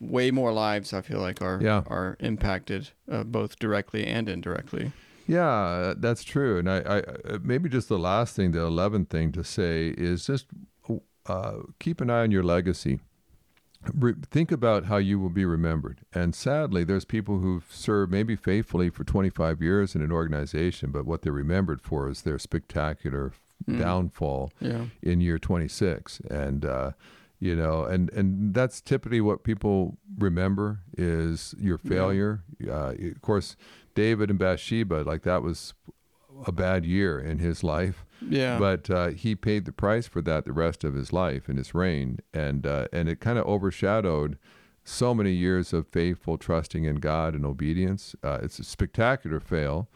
way 0.00 0.30
more 0.30 0.52
lives 0.52 0.92
I 0.92 1.02
feel 1.02 1.20
like 1.20 1.42
are 1.42 1.60
Yeah. 1.62 1.82
are 1.86 2.16
impacted 2.20 2.90
uh, 3.10 3.24
both 3.24 3.58
directly 3.58 4.06
and 4.06 4.28
indirectly. 4.28 4.92
Yeah, 5.26 5.94
that's 5.96 6.22
true. 6.24 6.58
And 6.58 6.68
I, 6.70 6.78
I 6.80 6.98
uh, 7.00 7.38
maybe 7.42 7.68
just 7.68 7.88
the 7.88 7.98
last 7.98 8.36
thing, 8.36 8.52
the 8.52 8.60
eleventh 8.60 9.08
thing 9.10 9.32
to 9.32 9.42
say 9.44 9.88
is 9.96 10.26
just 10.26 10.46
uh, 11.26 11.60
keep 11.80 12.00
an 12.02 12.10
eye 12.10 12.22
on 12.22 12.30
your 12.30 12.42
legacy. 12.42 13.00
Re- 13.92 14.14
think 14.30 14.50
about 14.52 14.84
how 14.86 14.96
you 14.96 15.18
will 15.18 15.28
be 15.30 15.44
remembered. 15.44 16.00
And 16.12 16.34
sadly, 16.34 16.84
there's 16.84 17.04
people 17.04 17.40
who've 17.40 17.66
served 17.70 18.10
maybe 18.12 18.36
faithfully 18.36 18.88
for 18.90 19.04
25 19.04 19.60
years 19.60 19.94
in 19.94 20.02
an 20.02 20.12
organization, 20.12 20.90
but 20.90 21.04
what 21.06 21.22
they're 21.22 21.32
remembered 21.32 21.80
for 21.82 22.08
is 22.08 22.22
their 22.22 22.38
spectacular 22.38 23.32
Mm. 23.68 23.78
downfall 23.78 24.52
Yeah. 24.60 24.86
in 25.00 25.20
year 25.20 25.38
26 25.38 26.20
and 26.28 26.64
uh, 26.66 26.90
you 27.38 27.54
know 27.56 27.84
and 27.84 28.10
and 28.10 28.52
that's 28.52 28.80
typically 28.82 29.20
what 29.22 29.42
people 29.44 29.96
remember 30.18 30.80
is 30.98 31.54
your 31.58 31.78
Yeah. 31.82 31.88
failure 31.90 32.40
uh, 32.68 32.94
of 32.98 33.22
course 33.22 33.56
david 33.94 34.28
and 34.28 34.38
bathsheba 34.40 35.04
like 35.06 35.22
that 35.22 35.42
was 35.42 35.72
a 36.46 36.52
bad 36.52 36.84
year 36.84 37.18
in 37.18 37.38
his 37.38 37.62
life 37.62 38.04
Yeah. 38.20 38.58
but 38.58 38.88
uh, 38.90 39.08
he 39.08 39.34
paid 39.34 39.64
the 39.64 39.72
price 39.72 40.06
for 40.06 40.22
that 40.22 40.44
the 40.44 40.52
rest 40.52 40.84
of 40.84 40.94
his 40.94 41.12
life 41.12 41.48
in 41.48 41.56
his 41.56 41.74
reign 41.74 42.20
and 42.32 42.66
uh, 42.66 42.86
and 42.92 43.08
it 43.08 43.20
kind 43.20 43.38
of 43.38 43.46
overshadowed 43.46 44.38
so 44.84 45.14
many 45.14 45.32
years 45.32 45.72
of 45.72 45.86
faithful 45.88 46.36
trusting 46.38 46.84
in 46.84 46.96
god 46.96 47.34
and 47.34 47.44
obedience 47.44 48.14
uh, 48.22 48.38
it's 48.42 48.58
a 48.58 48.64
spectacular 48.64 49.40
fail 49.40 49.88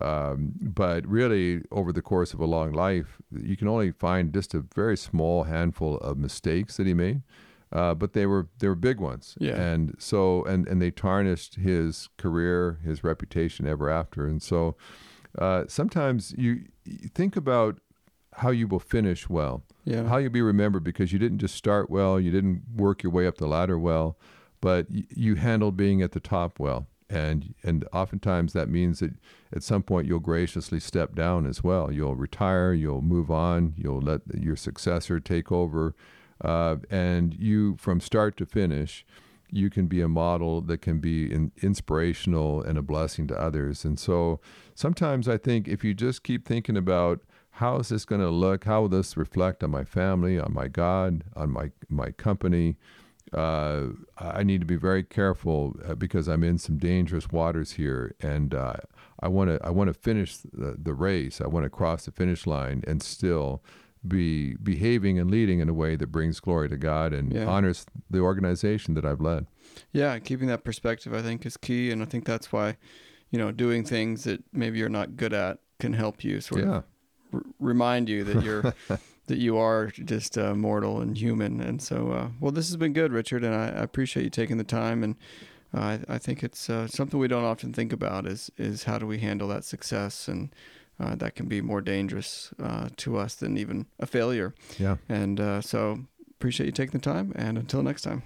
um, 0.00 0.52
but 0.60 1.06
really, 1.06 1.62
over 1.72 1.90
the 1.90 2.02
course 2.02 2.34
of 2.34 2.40
a 2.40 2.44
long 2.44 2.70
life, 2.72 3.16
you 3.34 3.56
can 3.56 3.66
only 3.66 3.92
find 3.92 4.30
just 4.34 4.52
a 4.52 4.60
very 4.74 4.94
small 4.94 5.44
handful 5.44 5.96
of 5.98 6.18
mistakes 6.18 6.76
that 6.76 6.86
he 6.86 6.92
made. 6.92 7.22
Uh, 7.72 7.94
but 7.94 8.12
they 8.12 8.26
were 8.26 8.46
they 8.58 8.68
were 8.68 8.74
big 8.74 9.00
ones, 9.00 9.38
Yeah. 9.40 9.54
and 9.58 9.94
so 9.98 10.44
and 10.44 10.68
and 10.68 10.82
they 10.82 10.90
tarnished 10.90 11.54
his 11.54 12.10
career, 12.18 12.78
his 12.84 13.02
reputation 13.02 13.66
ever 13.66 13.88
after. 13.88 14.26
And 14.26 14.42
so, 14.42 14.76
uh, 15.38 15.64
sometimes 15.68 16.34
you, 16.36 16.64
you 16.84 17.08
think 17.08 17.36
about 17.36 17.78
how 18.36 18.50
you 18.50 18.66
will 18.66 18.80
finish 18.80 19.28
well, 19.28 19.62
yeah. 19.84 20.04
how 20.04 20.18
you'll 20.18 20.30
be 20.30 20.42
remembered 20.42 20.84
because 20.84 21.12
you 21.12 21.18
didn't 21.18 21.38
just 21.38 21.54
start 21.54 21.90
well, 21.90 22.20
you 22.20 22.30
didn't 22.30 22.62
work 22.74 23.02
your 23.02 23.12
way 23.12 23.26
up 23.26 23.38
the 23.38 23.46
ladder 23.46 23.78
well, 23.78 24.18
but 24.60 24.86
y- 24.90 25.04
you 25.10 25.36
handled 25.36 25.76
being 25.76 26.02
at 26.02 26.12
the 26.12 26.20
top 26.20 26.58
well. 26.58 26.86
And 27.08 27.54
and 27.62 27.86
oftentimes 27.92 28.52
that 28.54 28.68
means 28.68 28.98
that 28.98 29.12
at 29.54 29.62
some 29.62 29.84
point 29.84 30.08
you'll 30.08 30.18
graciously 30.18 30.80
step 30.80 31.14
down 31.14 31.46
as 31.46 31.62
well. 31.62 31.92
You'll 31.92 32.16
retire, 32.16 32.72
you'll 32.72 33.00
move 33.00 33.30
on, 33.30 33.74
you'll 33.76 34.00
let 34.00 34.22
your 34.34 34.56
successor 34.56 35.20
take 35.20 35.52
over, 35.52 35.94
uh, 36.44 36.76
and 36.90 37.32
you 37.34 37.76
from 37.76 38.00
start 38.00 38.36
to 38.38 38.46
finish, 38.46 39.06
you 39.50 39.70
can 39.70 39.86
be 39.86 40.00
a 40.00 40.08
model 40.08 40.60
that 40.62 40.78
can 40.82 40.98
be 40.98 41.32
in, 41.32 41.52
inspirational 41.62 42.62
and 42.62 42.78
a 42.78 42.82
blessing 42.82 43.26
to 43.28 43.40
others. 43.40 43.84
And 43.84 43.98
so 43.98 44.40
sometimes 44.74 45.28
I 45.28 45.38
think 45.38 45.68
if 45.68 45.84
you 45.84 45.94
just 45.94 46.22
keep 46.22 46.46
thinking 46.46 46.76
about 46.76 47.20
how 47.52 47.78
is 47.78 47.88
this 47.88 48.04
going 48.04 48.20
to 48.20 48.30
look, 48.30 48.64
how 48.64 48.82
will 48.82 48.88
this 48.88 49.16
reflect 49.16 49.64
on 49.64 49.70
my 49.70 49.84
family, 49.84 50.38
on 50.38 50.52
my 50.52 50.68
God, 50.68 51.24
on 51.34 51.50
my 51.50 51.70
my 51.88 52.10
company, 52.10 52.76
uh, 53.32 53.86
I 54.18 54.42
need 54.42 54.60
to 54.60 54.66
be 54.66 54.76
very 54.76 55.02
careful 55.02 55.76
uh, 55.86 55.94
because 55.94 56.28
I'm 56.28 56.44
in 56.44 56.58
some 56.58 56.78
dangerous 56.78 57.30
waters 57.30 57.72
here, 57.72 58.14
and 58.20 58.54
uh, 58.54 58.76
I 59.20 59.28
want 59.28 59.50
to 59.50 59.66
I 59.66 59.70
want 59.70 59.88
to 59.88 59.94
finish 59.94 60.36
the, 60.36 60.76
the 60.80 60.94
race. 60.94 61.40
I 61.40 61.46
want 61.46 61.64
to 61.64 61.70
cross 61.70 62.04
the 62.04 62.12
finish 62.12 62.46
line 62.46 62.84
and 62.86 63.02
still 63.02 63.62
be 64.08 64.54
behaving 64.56 65.18
and 65.18 65.30
leading 65.30 65.60
in 65.60 65.68
a 65.68 65.74
way 65.74 65.96
that 65.96 66.08
brings 66.08 66.40
glory 66.40 66.68
to 66.68 66.76
God 66.76 67.12
and 67.12 67.32
Yeah. 67.32 67.46
honors 67.46 67.86
the 68.10 68.20
organization 68.20 68.94
that 68.94 69.04
I've 69.04 69.20
led. 69.20 69.46
Yeah, 69.92 70.18
keeping 70.18 70.48
that 70.48 70.64
perspective 70.64 71.12
I 71.14 71.22
think 71.22 71.44
is 71.46 71.56
key, 71.56 71.90
and 71.90 72.02
I 72.02 72.06
think 72.06 72.24
that's 72.24 72.52
why, 72.52 72.76
you 73.30 73.38
know, 73.38 73.52
doing 73.52 73.84
things 73.84 74.24
that 74.24 74.42
maybe 74.52 74.78
you're 74.78 74.88
not 74.88 75.16
good 75.16 75.32
at 75.32 75.58
can 75.78 75.92
help 75.92 76.24
you 76.24 76.40
sort 76.40 76.62
yeah, 76.62 76.76
of 76.76 76.84
r- 77.32 77.42
remind 77.58 78.08
you 78.08 78.24
that 78.24 78.42
you're 78.42 78.74
that 79.26 79.38
you 79.38 79.58
are 79.58 79.88
just 79.88 80.38
uh, 80.38 80.54
mortal 80.54 81.00
and 81.00 81.18
human. 81.18 81.60
And 81.60 81.82
so, 81.82 82.12
uh, 82.12 82.28
well, 82.40 82.52
this 82.52 82.68
has 82.68 82.76
been 82.76 82.92
good, 82.92 83.12
Richard, 83.12 83.42
and 83.44 83.54
I, 83.54 83.64
I 83.66 83.82
appreciate 83.82 84.22
you 84.22 84.30
taking 84.30 84.56
the 84.56 84.64
time. 84.64 85.02
And 85.02 85.16
uh, 85.74 85.80
I, 85.80 86.00
I 86.14 86.18
think 86.18 86.44
it's 86.44 86.70
uh, 86.70 86.86
something 86.86 87.18
we 87.18 87.26
don't 87.28 87.44
often 87.44 87.72
think 87.72 87.92
about 87.92 88.26
is 88.26 88.50
is 88.56 88.84
how 88.84 88.98
do 88.98 89.06
we 89.06 89.18
handle 89.18 89.48
that 89.48 89.64
success, 89.64 90.28
and 90.28 90.50
uh, 90.98 91.14
that 91.16 91.34
can 91.34 91.46
be 91.46 91.60
more 91.60 91.80
dangerous 91.80 92.52
uh, 92.62 92.88
to 92.96 93.16
us 93.16 93.34
than 93.34 93.56
even 93.56 93.86
a 93.98 94.06
failure. 94.06 94.54
yeah. 94.78 94.96
And 95.08 95.40
uh, 95.40 95.60
so, 95.60 96.00
appreciate 96.38 96.66
you 96.66 96.72
taking 96.72 96.98
the 96.98 97.04
time. 97.04 97.32
And 97.36 97.58
until 97.58 97.82
next 97.82 98.02
time. 98.02 98.22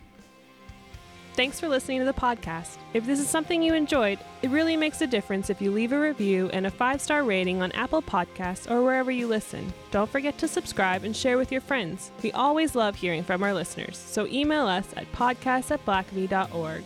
Thanks 1.34 1.60
for 1.60 1.68
listening 1.68 2.00
to 2.00 2.04
the 2.04 2.12
podcast. 2.12 2.76
If 2.92 3.06
this 3.06 3.20
is 3.20 3.28
something 3.28 3.62
you 3.62 3.72
enjoyed, 3.72 4.18
it 4.42 4.50
really 4.50 4.76
makes 4.76 5.00
a 5.00 5.06
difference 5.06 5.48
if 5.48 5.62
you 5.62 5.70
leave 5.70 5.92
a 5.92 6.00
review 6.00 6.50
and 6.52 6.66
a 6.66 6.70
five 6.70 7.00
star 7.00 7.22
rating 7.22 7.62
on 7.62 7.72
Apple 7.72 8.02
Podcasts 8.02 8.70
or 8.70 8.82
wherever 8.82 9.10
you 9.10 9.26
listen. 9.26 9.72
Don't 9.90 10.10
forget 10.10 10.36
to 10.38 10.48
subscribe 10.48 11.04
and 11.04 11.16
share 11.16 11.38
with 11.38 11.52
your 11.52 11.60
friends. 11.60 12.10
We 12.22 12.32
always 12.32 12.74
love 12.74 12.96
hearing 12.96 13.22
from 13.22 13.42
our 13.42 13.54
listeners, 13.54 13.96
so 13.96 14.26
email 14.26 14.66
us 14.66 14.88
at 14.96 15.10
podcast 15.12 15.70
at 15.70 15.86
blackaby.org. 15.86 16.82